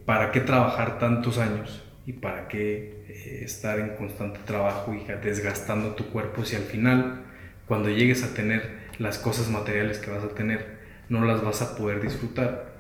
[0.05, 5.95] para qué trabajar tantos años y para qué eh, estar en constante trabajo y desgastando
[5.95, 7.25] tu cuerpo si al final,
[7.67, 10.79] cuando llegues a tener las cosas materiales que vas a tener,
[11.09, 12.71] no las vas a poder disfrutar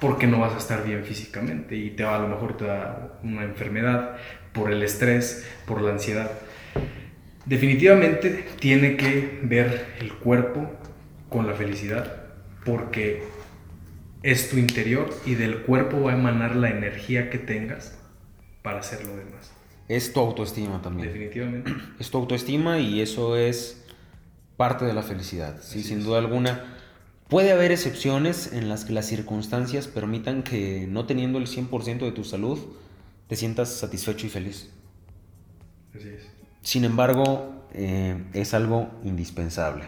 [0.00, 3.18] porque no vas a estar bien físicamente y te va, a lo mejor te da
[3.22, 4.16] una enfermedad
[4.52, 6.30] por el estrés, por la ansiedad.
[7.46, 10.70] Definitivamente tiene que ver el cuerpo
[11.28, 12.24] con la felicidad
[12.64, 13.22] porque
[14.26, 17.96] es tu interior y del cuerpo va a emanar la energía que tengas
[18.62, 19.52] para hacer lo demás.
[19.86, 21.06] Es tu autoestima también.
[21.06, 21.72] Definitivamente.
[22.00, 23.84] Es tu autoestima y eso es
[24.56, 25.62] parte de la felicidad.
[25.62, 26.76] Sí, sin duda alguna.
[27.28, 32.10] Puede haber excepciones en las que las circunstancias permitan que no teniendo el 100% de
[32.10, 32.58] tu salud
[33.28, 34.70] te sientas satisfecho y feliz.
[35.94, 36.26] Así es.
[36.62, 39.84] Sin embargo, eh, es algo indispensable.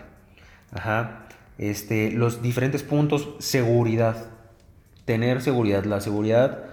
[0.71, 1.27] Ajá.
[1.59, 4.31] Este, los diferentes puntos, seguridad.
[5.05, 5.85] Tener seguridad.
[5.85, 6.65] La seguridad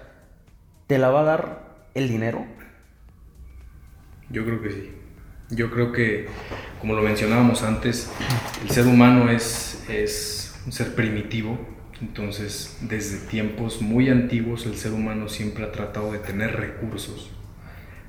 [0.87, 2.45] te la va a dar el dinero.
[4.29, 4.91] Yo creo que sí.
[5.49, 6.27] Yo creo que,
[6.79, 8.11] como lo mencionábamos antes,
[8.63, 11.59] el ser humano es, es un ser primitivo.
[12.01, 17.31] Entonces, desde tiempos muy antiguos, el ser humano siempre ha tratado de tener recursos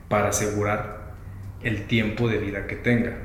[0.09, 1.15] para asegurar
[1.63, 3.17] el tiempo de vida que tenga.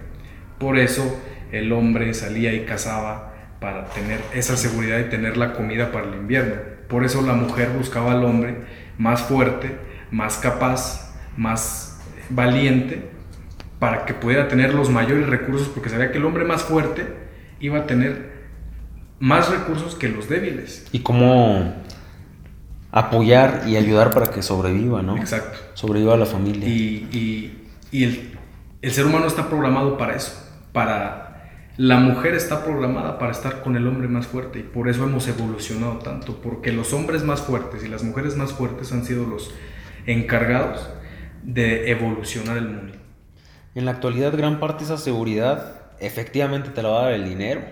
[0.60, 1.20] Por eso
[1.52, 3.31] el hombre salía y cazaba
[3.62, 6.56] para tener esa seguridad y tener la comida para el invierno.
[6.90, 8.58] Por eso la mujer buscaba al hombre
[8.98, 9.78] más fuerte,
[10.10, 13.12] más capaz, más valiente,
[13.78, 17.06] para que pudiera tener los mayores recursos, porque sabía que el hombre más fuerte
[17.60, 18.32] iba a tener
[19.20, 20.88] más recursos que los débiles.
[20.92, 21.76] Y cómo
[22.92, 25.18] apoyar y ayudar para que sobreviva, ¿no?
[25.18, 25.60] Exacto.
[25.76, 26.68] Sobreviva la familia.
[26.68, 27.54] Y,
[27.92, 28.40] y, el,
[28.82, 30.34] el ser humano está programado para eso,
[30.74, 31.21] para
[31.82, 35.28] la mujer está programada para estar con el hombre más fuerte y por eso hemos
[35.28, 39.50] evolucionado tanto, porque los hombres más fuertes y las mujeres más fuertes han sido los
[40.06, 40.88] encargados
[41.42, 42.94] de evolucionar el mundo.
[43.74, 47.28] En la actualidad gran parte de esa seguridad efectivamente te la va a dar el
[47.28, 47.64] dinero,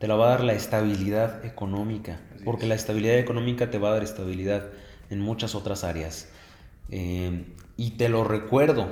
[0.00, 3.92] te la va a dar la estabilidad económica, porque la estabilidad económica te va a
[3.92, 4.70] dar estabilidad
[5.08, 6.28] en muchas otras áreas.
[6.90, 7.44] Eh,
[7.76, 8.88] y te lo recuerdo,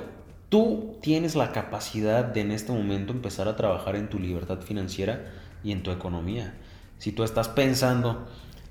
[0.51, 5.31] tú tienes la capacidad de en este momento empezar a trabajar en tu libertad financiera
[5.63, 6.53] y en tu economía.
[6.97, 8.27] Si tú estás pensando,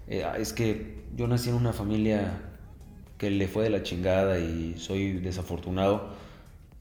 [0.06, 2.42] eh, es que yo nací en una familia
[3.16, 6.14] que le fue de la chingada y soy desafortunado,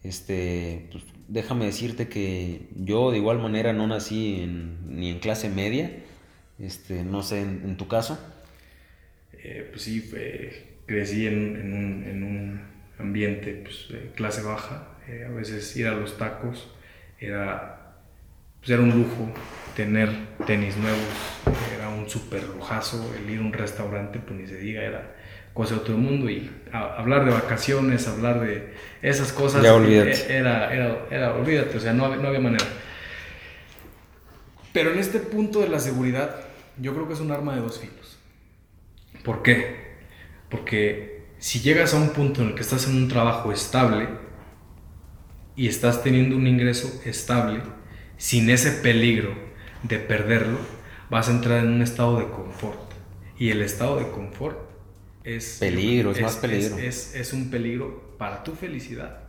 [0.04, 4.46] este, pues, déjame decirte que yo de igual manera no nací
[4.86, 5.92] ni en clase media,
[6.60, 8.20] este, no sé, en, tu caso.
[9.32, 10.10] Eh, pues sí,
[10.86, 16.70] crecí en, un, ambiente pues, de clase baja, eh, a veces ir a los tacos
[17.20, 17.96] era,
[18.60, 19.32] pues, era un lujo,
[19.76, 20.10] tener
[20.46, 21.00] tenis nuevos
[21.76, 25.16] era un súper lujazo, el ir a un restaurante, pues ni se diga, era
[25.54, 30.12] cosa de el mundo y hablar de vacaciones, hablar de esas cosas, ya olvídate.
[30.12, 32.66] Eh, era, era, era, olvídate, o sea, no, no había manera.
[34.72, 36.46] Pero en este punto de la seguridad,
[36.78, 38.20] yo creo que es un arma de dos filos.
[39.24, 39.98] ¿Por qué?
[40.50, 44.10] Porque si llegas a un punto en el que estás en un trabajo estable,
[45.60, 47.62] y estás teniendo un ingreso estable,
[48.15, 49.34] sin ese peligro
[49.84, 50.58] de perderlo,
[51.10, 52.93] vas a entrar en un estado de confort.
[53.38, 54.58] Y el estado de confort
[55.25, 55.58] es...
[55.60, 56.78] Peligro, es, más peligro.
[56.78, 59.23] Es, es, un peligro para tu felicidad.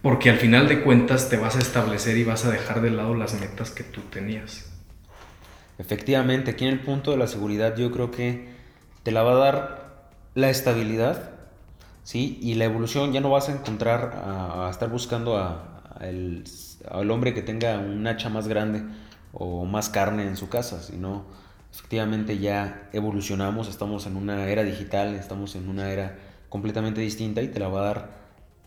[0.00, 3.14] Porque al final de cuentas te vas a establecer y vas a dejar de lado
[3.14, 4.72] las metas que tú tenías.
[5.78, 8.48] Efectivamente, aquí en el punto de la seguridad yo creo que
[9.02, 9.81] te la va a dar
[10.34, 11.32] la estabilidad
[12.02, 12.38] ¿sí?
[12.42, 16.44] Y la evolución ya no vas a encontrar a, estar buscando a, el,
[16.90, 18.82] al hombre que tenga un hacha más grande
[19.32, 21.24] o más carne en su casa, sino
[21.72, 26.18] efectivamente ya evolucionamos, estamos en una era digital, estamos en una era
[26.48, 28.10] completamente distinta y te la va a dar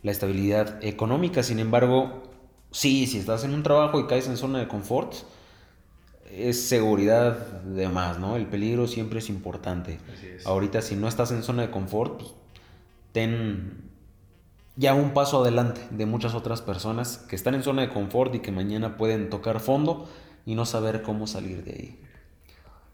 [0.01, 1.43] la estabilidad económica.
[1.43, 2.23] Sin embargo,
[2.71, 5.13] sí, si estás en un trabajo y caes en zona de confort,
[6.38, 8.36] es seguridad de más, ¿no?
[8.36, 10.00] El peligro siempre es importante.
[10.45, 12.34] Ahorita si no estás en zona de confort, pues,
[13.12, 13.86] ten
[14.76, 18.39] ya un paso adelante de muchas otras personas que están en zona de confort y
[18.39, 20.08] que mañana pueden tocar fondo
[20.45, 22.00] y no saber cómo salir de ahí.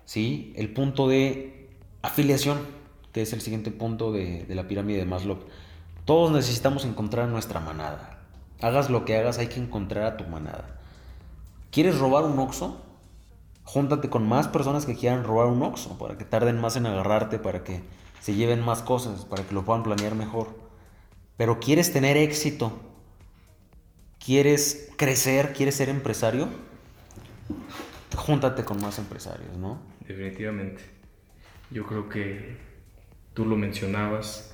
[0.05, 0.53] ¿Sí?
[0.55, 1.69] El punto de
[2.01, 2.59] afiliación,
[3.11, 5.39] que es el siguiente punto de, la pirámide de Maslow.
[6.05, 8.19] Todos necesitamos encontrar nuestra manada.
[8.61, 10.79] Hagas lo que hagas, hay que encontrar a tu manada.
[11.71, 12.81] ¿Quieres robar un oxo?
[13.71, 17.39] Júntate con más personas que quieran robar un oxo para que tarden más en agarrarte,
[17.39, 17.79] para que
[18.19, 20.49] se lleven más cosas, para que lo puedan planear mejor.
[21.37, 22.77] Pero quieres tener éxito,
[24.19, 26.49] quieres crecer, quieres ser empresario,
[28.13, 29.81] júntate con más empresarios, ¿no?
[30.05, 30.83] Definitivamente.
[31.69, 32.57] Yo creo que
[33.33, 34.53] tú lo mencionabas,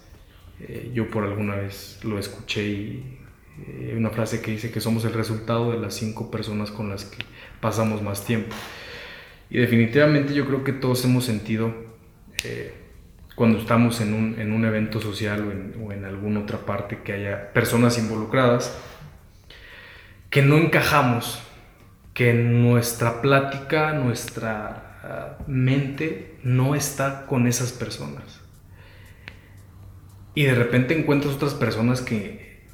[0.60, 3.19] eh, yo por alguna vez lo escuché y
[3.65, 7.06] eh, una frase que dice que somos el resultado de las cinco personas con las
[7.06, 7.25] que
[7.60, 8.56] pasamos más tiempo.
[9.49, 11.73] Y definitivamente yo creo que todos hemos sentido
[12.43, 12.73] eh,
[13.36, 17.13] cuando estamos en un, en un evento social o en, o alguna otra parte que
[17.13, 18.77] haya personas involucradas,
[20.29, 21.41] que no encajamos,
[22.13, 28.41] que nuestra plática, nuestra ah, mente no está con esas personas.
[30.33, 32.65] Y de repente encuentras otras personas que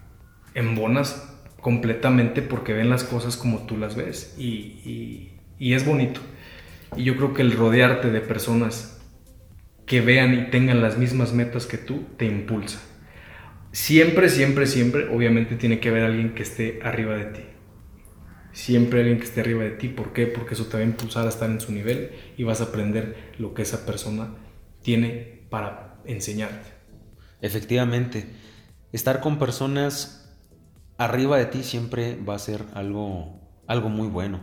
[0.54, 1.30] embonas
[1.62, 4.36] completamente porque ven las cosas como tú las ves.
[4.38, 6.20] Y, y es bonito.
[6.98, 9.02] Y yo creo que el rodearte de personas
[9.86, 12.82] que vean y tengan las mismas metas que tú te impulsa.
[13.72, 17.42] Siempre, siempre, siempre, obviamente tiene que haber alguien que esté arriba de ti.
[18.52, 19.88] Siempre alguien que esté arriba de ti.
[19.90, 20.28] ¿Por qué?
[20.28, 23.34] Porque eso te va a impulsar a estar en su nivel y vas a aprender
[23.40, 24.36] lo que esa persona
[24.84, 26.70] tiene para enseñarte.
[27.42, 28.28] Efectivamente,
[28.92, 30.24] estar con personas
[30.98, 34.42] arriba de ti siempre va a ser algo, algo muy bueno.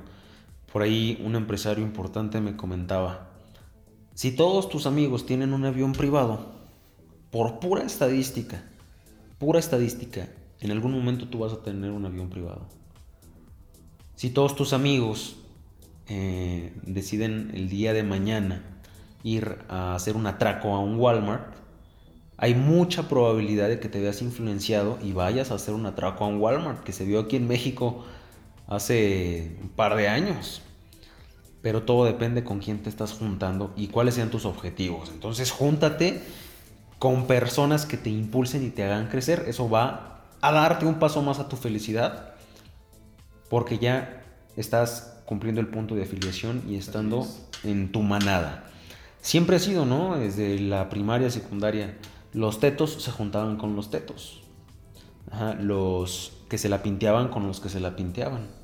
[0.72, 3.30] Por ahí un empresario importante me comentaba,
[4.14, 6.52] si todos tus amigos tienen un avión privado,
[7.30, 8.62] por pura estadística,
[9.38, 10.28] pura estadística,
[10.61, 12.66] en algún momento tú vas a tener un avión privado.
[14.14, 15.37] Si todos tus amigos
[16.06, 18.62] eh, deciden el día de mañana
[19.22, 21.54] ir a hacer un atraco a un Walmart,
[22.37, 26.28] hay mucha probabilidad de que te veas influenciado y vayas a hacer un atraco a
[26.28, 28.04] un Walmart, que se vio aquí en México
[28.70, 30.62] hace un par de años.
[31.61, 35.11] Pero todo depende con quién te estás juntando y cuáles sean tus objetivos.
[35.11, 36.22] Entonces, júntate
[36.98, 39.44] con personas que te impulsen y te hagan crecer.
[39.46, 42.35] Eso va a darte un paso más a tu felicidad
[43.50, 44.22] porque ya
[44.56, 47.26] estás cumpliendo el punto de afiliación y estando
[47.62, 48.64] en tu manada.
[49.20, 50.16] Siempre ha sido, ¿no?
[50.16, 51.98] Desde la primaria, secundaria,
[52.33, 54.42] los tetos se juntaban con los tetos.
[55.61, 58.59] los que se la pinteaban con los que se la pinteaban.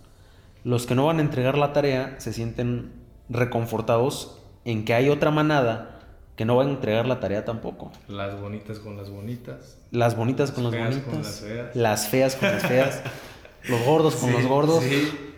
[0.65, 2.93] Los que no van a entregar la tarea se sienten
[3.29, 5.97] reconfortados en que hay otra manada
[6.37, 7.91] que no va a entregar la tarea tampoco.
[8.09, 9.79] Las bonitas con las bonitas.
[9.91, 11.15] Las bonitas con las bonitas.
[11.15, 11.77] las feas.
[11.77, 13.03] Las feas con las feas.
[13.69, 14.85] los gordos con los gordos.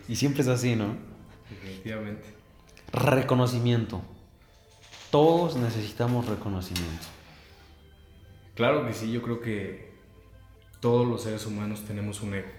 [0.07, 0.95] Y siempre es así, ¿no?
[1.49, 2.25] Definitivamente.
[2.91, 4.01] Reconocimiento.
[5.09, 7.05] Todos necesitamos reconocimiento.
[8.55, 9.93] Claro que sí, yo creo que
[10.81, 12.49] todos los seres humanos tenemos un ego.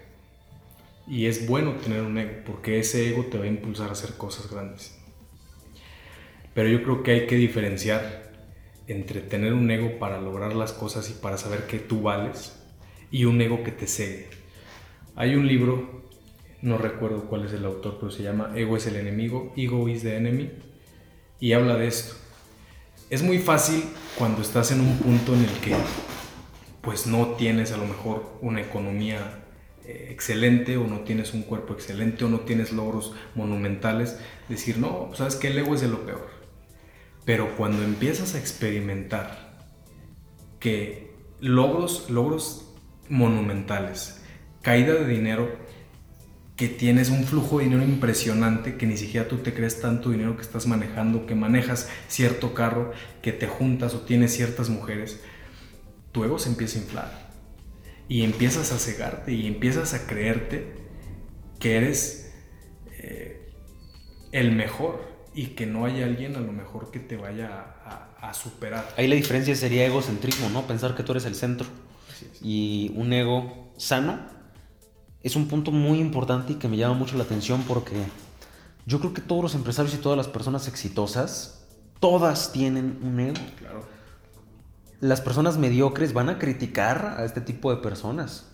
[1.07, 4.15] Y es bueno tener un ego, porque ese ego te va a impulsar a hacer
[4.17, 4.97] cosas grandes.
[6.53, 8.31] Pero yo creo que hay que diferenciar
[8.87, 12.57] entre tener un ego para lograr las cosas y para saber que tú vales
[13.09, 14.29] y un ego que te sigue.
[15.15, 16.09] Hay un libro,
[16.61, 20.03] no recuerdo cuál es el autor, pero se llama Ego es el enemigo, Ego is
[20.03, 20.51] the enemy,
[21.39, 22.15] y habla de esto.
[23.09, 23.83] Es muy fácil
[24.17, 25.75] cuando estás en un punto en el que
[26.81, 29.40] pues no tienes a lo mejor una economía
[29.85, 34.17] excelente o no tienes un cuerpo excelente o no tienes logros monumentales,
[34.49, 36.29] decir, no, sabes que el ego es de lo peor.
[37.25, 39.65] Pero cuando empiezas a experimentar
[40.59, 42.73] que logros, logros
[43.09, 44.21] monumentales,
[44.61, 45.49] caída de dinero,
[46.55, 50.35] que tienes un flujo de dinero impresionante, que ni siquiera tú te crees tanto dinero
[50.35, 52.91] que estás manejando, que manejas cierto carro,
[53.23, 55.21] que te juntas o tienes ciertas mujeres,
[56.11, 57.30] tu ego se empieza a inflar.
[58.11, 60.75] Y empiezas a cegarte y empiezas a creerte
[61.61, 62.33] que eres
[62.99, 63.53] eh,
[64.33, 67.77] el mejor y que no hay alguien a lo mejor que te vaya
[68.19, 68.85] a, superar.
[68.97, 70.67] Ahí la diferencia sería egocentrismo, ¿no?
[70.67, 71.67] Pensar que tú eres el centro.
[72.41, 74.19] Y un ego sano
[75.23, 77.95] es un punto muy importante y que me llama mucho la atención porque
[78.85, 81.65] yo creo que todos los empresarios y todas las personas exitosas,
[82.01, 83.39] todas tienen un ego.
[83.57, 84.00] Claro.
[85.01, 88.45] Las personas mediocres van a criticar a este tipo de personas.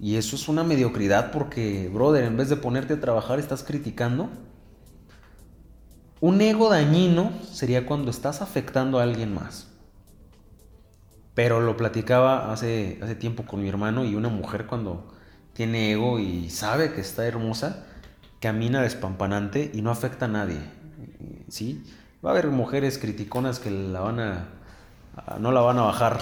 [0.00, 4.30] Y eso es una mediocridad porque, brother, en vez de ponerte a trabajar, estás criticando
[6.20, 9.68] un ego dañino sería cuando estás afectando a alguien más.
[11.34, 15.14] Pero lo platicaba hace, hace tiempo con mi hermano y una mujer cuando
[15.52, 17.86] tiene ego y sabe que está hermosa,
[18.40, 20.58] camina despampanante y no afecta a nadie.
[21.48, 21.84] ¿Sí?
[22.24, 24.48] Va a haber mujeres criticonas que la van a,
[25.40, 26.18] no la van a bajar.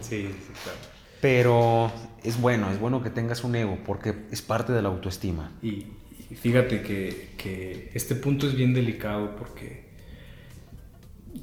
[0.00, 0.78] Sí, sí, claro.
[1.20, 1.92] Pero
[2.24, 5.52] es bueno, es bueno que tengas un ego porque es parte de la autoestima.
[5.62, 5.86] Y,
[6.34, 9.90] fíjate que, este punto es bien delicado porque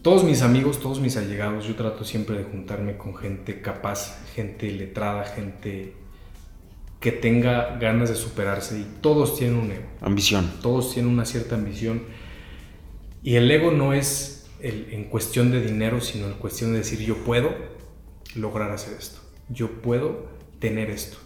[0.01, 4.71] todos mis amigos, todos mis allegados, yo trato siempre de juntarme con gente capaz, gente
[4.71, 5.93] letrada, gente
[6.99, 9.85] que tenga ganas de superarse y todos tienen un ego.
[10.01, 10.51] Ambición.
[10.61, 12.03] Todos tienen una cierta ambición.
[13.23, 17.23] Y el ego no es en cuestión de dinero, sino en cuestión de decir yo
[17.23, 17.53] puedo
[18.35, 19.19] lograr hacer esto.
[19.49, 20.27] Yo puedo
[20.59, 21.17] tener esto.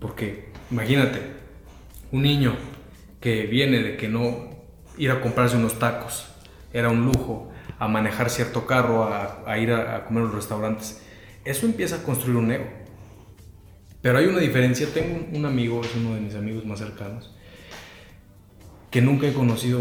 [0.00, 1.20] Porque imagínate,
[2.12, 2.54] un niño
[3.20, 4.50] que viene de que no
[4.98, 6.26] ir a comprarse unos tacos
[6.72, 11.02] era un lujo, a manejar cierto carro, a, ir a, comer en los restaurantes,
[11.44, 12.66] eso empieza a construir un ego.
[14.02, 17.34] Pero hay una diferencia, tengo un, amigo, es uno de mis amigos más cercanos,
[18.90, 19.80] que nunca he conocido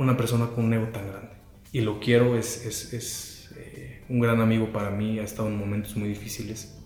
[0.00, 1.28] una persona con un ego tan grande.
[1.72, 5.96] Y lo quiero, es, es, eh, un gran amigo para mí, ha estado en momentos
[5.96, 6.76] muy difíciles.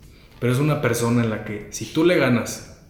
[0.40, 2.82] Pero es una persona en la que si tú le ganas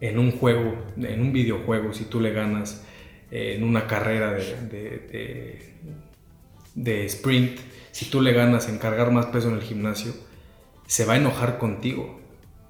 [0.00, 2.84] en un juego, en un videojuego, si tú le ganas
[3.30, 5.74] eh, en una carrera de,
[6.74, 7.58] de, sprint,
[7.92, 10.14] si tú le ganas en cargar más peso en el gimnasio,
[10.86, 12.18] se va a enojar contigo,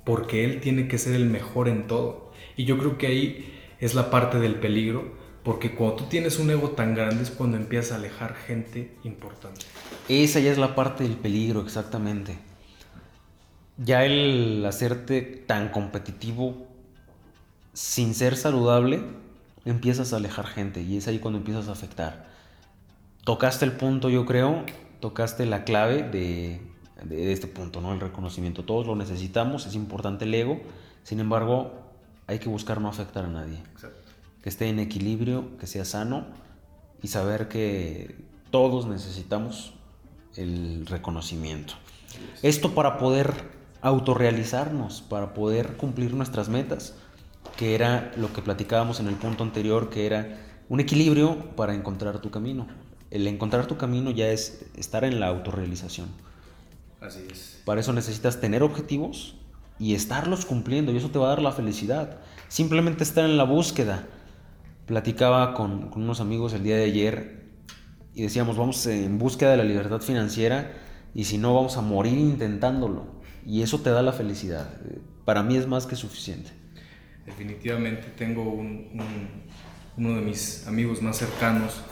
[0.04, 2.32] porque él tiene que ser el mejor en todo.
[2.56, 5.16] Y yo creo que ahí es la parte del peligro,
[5.48, 9.64] porque cuando tú tienes un ego tan grande es cuando empiezas a alejar gente importante.
[10.06, 12.38] Esa ya es la parte del peligro, exactamente.
[13.78, 16.66] Ya el hacerte tan competitivo
[17.72, 19.00] sin ser saludable,
[19.64, 22.28] empiezas a alejar gente y es ahí cuando empiezas a afectar.
[23.24, 24.66] Tocaste el punto, yo creo,
[25.00, 26.60] tocaste la clave de,
[27.32, 27.94] este punto, ¿no?
[27.94, 28.66] El reconocimiento.
[28.66, 30.60] Todos lo necesitamos, es importante el ego,
[31.04, 31.72] sin embargo,
[32.26, 33.62] hay que buscar no afectar a nadie.
[34.42, 36.26] Que esté en equilibrio, que sea sano
[37.02, 38.16] y saber que
[38.50, 39.74] todos necesitamos
[40.36, 41.74] el reconocimiento.
[42.42, 43.34] Esto para poder
[43.80, 46.94] autorrealizarnos, para poder cumplir nuestras metas
[47.56, 52.20] que era lo que platicábamos en el punto anterior, que era un equilibrio para encontrar
[52.20, 52.68] tu camino.
[53.10, 56.08] El encontrar tu camino ya es estar en la autorrealización.
[57.00, 57.60] Así es.
[57.64, 59.34] Para eso necesitas tener objetivos
[59.78, 62.18] y estarlos cumpliendo, y eso te va a dar la felicidad.
[62.48, 64.06] Simplemente estar en la búsqueda.
[64.88, 67.46] Platicaba con, unos amigos el día de ayer
[68.12, 70.72] y decíamos, vamos en búsqueda de la libertad financiera
[71.14, 73.20] y si no, vamos a morir intentándolo.
[73.46, 74.68] Y eso te da la felicidad.
[75.24, 76.58] Para mí es más que suficiente
[77.28, 81.82] definitivamente tengo uno de mis amigos más cercanos,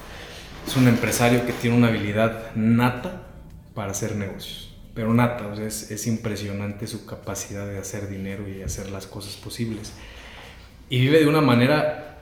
[0.67, 3.29] es un empresario que tiene una habilidad nata
[3.75, 8.91] para hacer negocios, pero nata, es, es impresionante su capacidad de hacer dinero y hacer
[8.91, 9.93] las cosas posibles.
[10.89, 12.16] Y vive de una manera,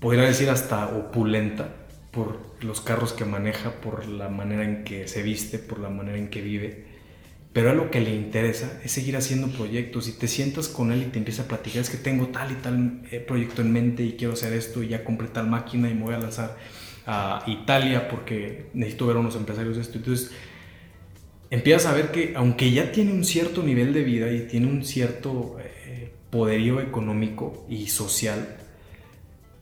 [0.00, 1.68] podría decir hasta opulenta,
[2.10, 6.16] por los carros que maneja, por la manera en que se viste, por la manera
[6.16, 6.96] en que vive
[7.56, 11.04] pero a lo que le interesa es seguir haciendo proyectos y te sientas con él
[11.04, 14.02] y te empieza a platicar, es que tengo tal y tal eh, proyecto en mente
[14.02, 16.58] y quiero hacer esto y ya compré tal máquina y me voy a lanzar
[17.06, 19.96] a Italia porque necesito ver a unos empresarios de esto.
[19.96, 20.32] Entonces,
[21.48, 24.84] empiezas a ver que aunque ya tiene un cierto nivel de vida y tiene un
[24.84, 28.58] cierto eh, poderío económico y social,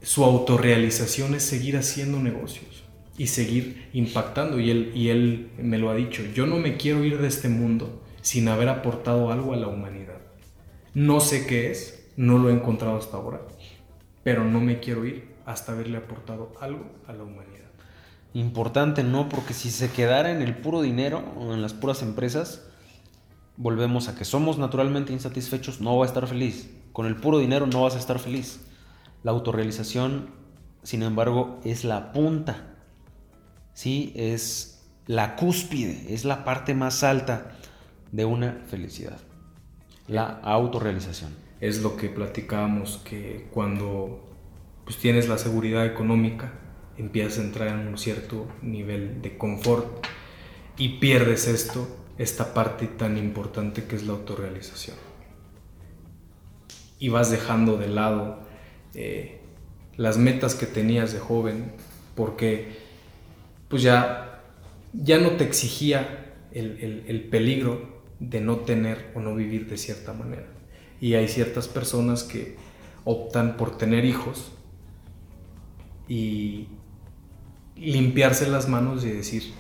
[0.05, 2.85] su autorrealización es seguir haciendo negocios
[3.17, 4.61] y seguir impactando.
[4.61, 7.49] Y él, y él me lo ha dicho, yo no me quiero ir de este
[7.49, 10.19] mundo sin haber aportado algo a la humanidad.
[10.93, 13.41] No sé qué es, no lo he encontrado hasta ahora,
[14.23, 17.65] pero no me quiero ir hasta haberle aportado algo a la humanidad.
[18.35, 19.29] Importante, ¿no?
[19.29, 22.67] Porque si se quedara en el puro dinero o en las puras empresas,
[23.57, 26.71] volvemos a que somos naturalmente insatisfechos, no va a estar feliz.
[26.93, 28.61] Con el puro dinero no vas a estar feliz.
[29.25, 30.31] La autorrealización,
[30.85, 32.75] sin embargo, es la punta
[33.75, 34.13] ¿sí?
[34.15, 37.57] Es la cúspide, es la parte más alta
[38.11, 39.19] de una felicidad,
[40.09, 41.35] la autorrealización.
[41.61, 44.33] Es lo que platicábamos, que cuando
[44.85, 46.53] pues, tienes la seguridad económica,
[46.97, 50.07] empiezas a entrar en un cierto nivel de confort
[50.79, 54.97] y pierdes esto, esta parte tan importante que es la autorrealización.
[56.99, 58.39] Y vas dejando de lado
[58.95, 59.41] eh,
[59.97, 61.73] las metas que tenías de joven,
[62.15, 62.77] porque
[63.69, 64.43] pues ya,
[64.93, 70.47] ya no te exigía el, peligro de no tener o no vivir de cierta manera.
[71.01, 72.57] Y hay ciertas personas que
[73.05, 74.53] optan por tener hijos
[76.09, 76.69] y
[77.77, 79.53] limpiarse las manos y decir,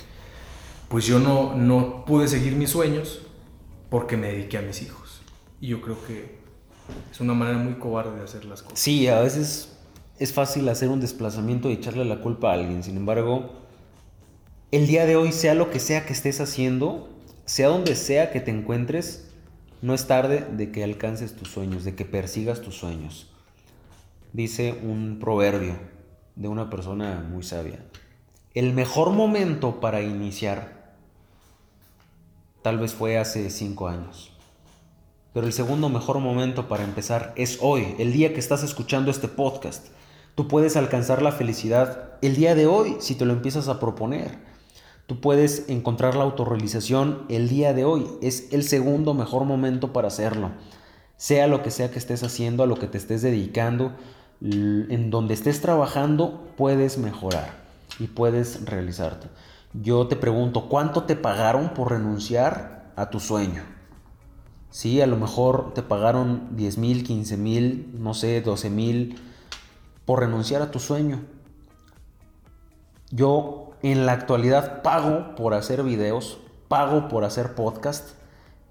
[0.88, 3.22] pues yo no, no pude seguir mis sueños
[3.90, 5.22] porque me dediqué a mis hijos.
[5.60, 6.43] Y yo creo que
[7.10, 8.78] es una manera muy cobarde de hacer las cosas.
[8.78, 9.76] Sí, a veces
[10.18, 12.82] es fácil hacer un desplazamiento y echarle la culpa a alguien.
[12.82, 13.52] Sin embargo,
[14.70, 17.08] el día de hoy, sea lo que sea que estés haciendo,
[17.44, 19.30] sea donde sea que te encuentres,
[19.82, 23.30] no es tarde de que alcances tus sueños, de que persigas tus sueños.
[24.32, 25.76] Dice un proverbio
[26.36, 27.84] de una persona muy sabia.
[28.54, 30.94] El mejor momento para iniciar
[32.62, 34.33] tal vez fue hace cinco años.
[35.34, 39.26] Pero el segundo mejor momento para empezar es hoy, el día que estás escuchando este
[39.26, 39.88] podcast.
[40.36, 44.38] Tú puedes alcanzar la felicidad el día de hoy si te lo empiezas a proponer.
[45.08, 48.06] Tú puedes encontrar la autorrealización el día de hoy.
[48.22, 50.52] Es el segundo mejor momento para hacerlo.
[51.16, 53.92] Sea lo que sea que estés haciendo, a lo que te estés dedicando,
[54.40, 57.56] en donde estés trabajando, puedes mejorar
[57.98, 59.26] y puedes realizarte.
[59.72, 63.74] Yo te pregunto, ¿cuánto te pagaron por renunciar a tu sueño?
[64.74, 69.22] Sí, a lo mejor te pagaron 10 mil, 15 mil, no sé, 12 mil.
[70.04, 71.22] por renunciar a tu sueño.
[73.12, 78.16] Yo en la actualidad pago por hacer videos, pago por hacer podcast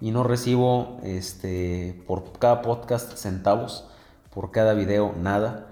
[0.02, 3.86] y no recibo este, por cada podcast centavos,
[4.34, 5.70] por cada video nada.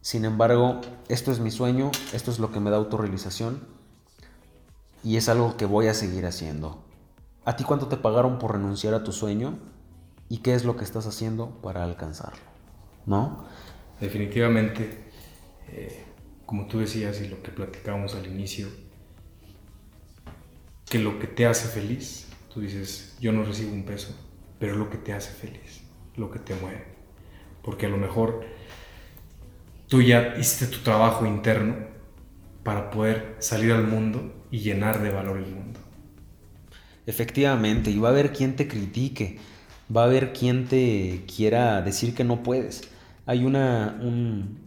[0.00, 3.60] Sin embargo, esto es mi sueño, esto es lo que me da autorrealización
[5.04, 6.85] y es algo que voy a seguir haciendo.
[7.46, 9.56] ¿A ti cuánto te pagaron por renunciar a tu sueño?
[10.28, 12.42] ¿Y qué es lo que estás haciendo para alcanzarlo?
[13.06, 13.44] ¿No?
[14.00, 15.04] Definitivamente,
[15.68, 16.06] eh,
[16.44, 18.66] como tú decías y lo que platicábamos al inicio,
[20.90, 24.12] que lo que te hace feliz, tú dices, yo no recibo un peso,
[24.58, 25.84] pero lo que te hace feliz,
[26.16, 26.84] lo que te mueve.
[27.62, 28.40] Porque a lo mejor
[29.86, 31.76] tú ya hiciste tu trabajo interno
[32.64, 35.85] para poder salir al mundo y llenar de valor el mundo.
[37.06, 39.38] Efectivamente, y va a haber quien te critique,
[39.94, 42.82] va a haber quien te quiera decir que no puedes.
[43.26, 43.98] Hay una,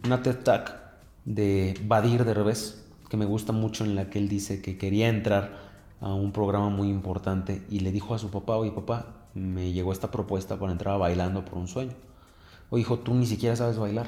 [0.04, 0.38] una TED
[1.24, 5.70] de Badir revés que me gusta mucho en la que él dice que quería entrar
[6.00, 9.92] a un programa muy importante y le dijo a su papá, oye papá, me llegó
[9.92, 11.92] esta propuesta para entrar a bailando por un sueño.
[12.70, 14.06] O hijo, tú ni siquiera sabes bailar.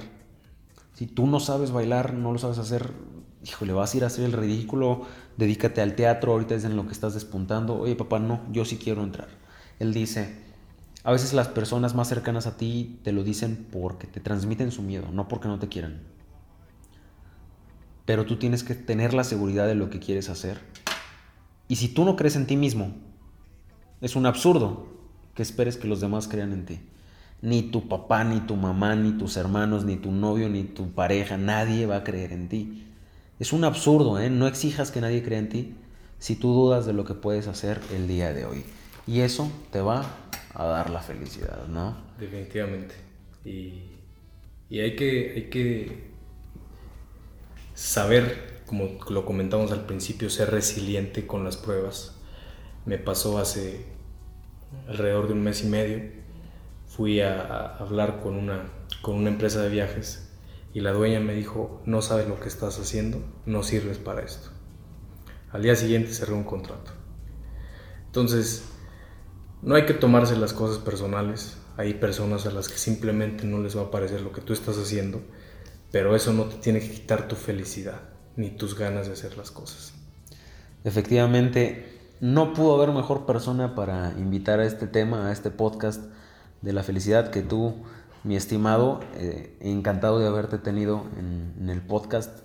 [0.94, 2.92] Si tú no sabes bailar, no lo sabes hacer,
[3.45, 6.86] híjole, vas a ir a hacer el ridículo, dedícate al teatro, ahorita es en lo
[6.86, 7.78] que estás despuntando.
[7.78, 9.28] Oye, papá, no, yo sí quiero entrar.
[9.78, 10.36] Él dice,
[11.05, 14.82] a veces las personas más cercanas a ti te lo dicen porque te transmiten su
[14.82, 16.01] miedo, no porque no te quieran.
[18.05, 20.61] Pero tú tienes que tener la seguridad de lo que quieres hacer.
[21.68, 22.93] Y si tú no crees en ti mismo,
[24.01, 24.86] es un absurdo
[25.34, 26.80] que esperes que los demás crean en ti.
[27.40, 31.36] Ni tu papá, ni tu mamá, ni tus hermanos, ni tu novio, ni tu pareja,
[31.36, 32.91] nadie va a creer en ti.
[33.43, 34.30] Es un absurdo, ¿eh?
[34.30, 35.74] No exijas que nadie crea en ti
[36.20, 38.64] si tú dudas de lo que puedes hacer el día de hoy.
[39.05, 40.07] Y eso te va
[40.55, 41.97] a dar la felicidad, ¿no?
[42.20, 42.95] Definitivamente.
[43.45, 43.82] Y,
[44.78, 46.05] hay, que, hay que
[47.74, 52.14] saber, como lo comentamos al principio, ser resiliente con las pruebas.
[52.86, 53.86] Me pasó hace
[54.86, 56.01] alrededor de un mes y medio.
[56.86, 58.68] Fui a, hablar con una,
[59.01, 60.21] con una empresa de viajes
[60.74, 64.50] y la dueña me dijo, no sabes lo que estás haciendo, no sirves para esto.
[65.50, 66.92] Al día siguiente cerré un contrato.
[68.06, 68.64] Entonces,
[69.60, 71.58] no hay que tomarse las cosas personales.
[71.76, 74.78] Hay personas a las que simplemente no les va a parecer lo que tú estás
[74.78, 75.20] haciendo,
[75.90, 78.00] pero eso no te tiene que quitar tu felicidad
[78.36, 79.94] ni tus ganas de hacer las cosas.
[80.84, 86.02] Efectivamente, no pudo haber mejor persona para invitar a este tema, a este podcast
[86.60, 87.82] de la felicidad que tú
[88.24, 92.40] mi estimado, eh, encantado de haberte tenido en, el podcast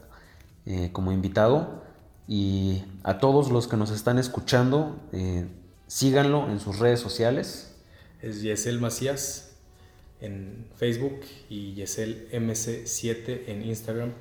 [0.66, 1.84] eh, como invitado.
[2.28, 5.46] Y a todos los que nos están escuchando, eh,
[5.88, 7.76] síganlo en sus redes sociales.
[8.22, 9.56] Es Yesel Macías
[10.20, 14.12] en Facebook y Yesel MC7 en Instagram.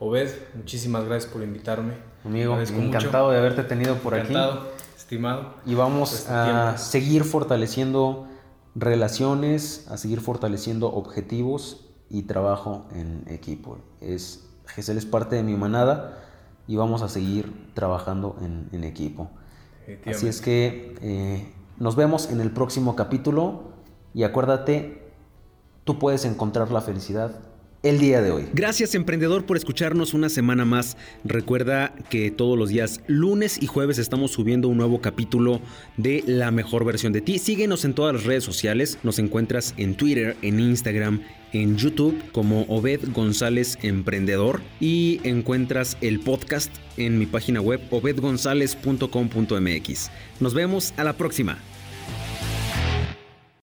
[0.00, 1.94] Obed, muchísimas gracias por invitarme.
[2.24, 4.32] Amigo, encantado de haberte tenido por aquí.
[4.32, 5.54] Encantado, estimado.
[5.64, 8.26] Y vamos a seguir fortaleciendo
[8.74, 13.78] relaciones, a seguir fortaleciendo objetivos y trabajo en equipo.
[14.00, 16.22] Es, GESEL es parte de mi manada
[16.66, 19.30] y vamos a seguir trabajando en, equipo.
[20.06, 23.74] Así es que eh, nos vemos en el próximo capítulo
[24.14, 25.12] y acuérdate,
[25.84, 27.32] tú puedes encontrar la felicidad
[27.84, 28.48] el día de hoy.
[28.52, 30.96] Gracias emprendedor por escucharnos una semana más.
[31.22, 35.60] Recuerda que todos los días lunes y jueves estamos subiendo un nuevo capítulo
[35.96, 37.38] de La mejor versión de ti.
[37.38, 38.98] Síguenos en todas las redes sociales.
[39.02, 41.20] Nos encuentras en Twitter, en Instagram,
[41.52, 50.10] en YouTube como Obed González Emprendedor y encuentras el podcast en mi página web obedgonzalez.com.mx.
[50.40, 51.58] Nos vemos a la próxima.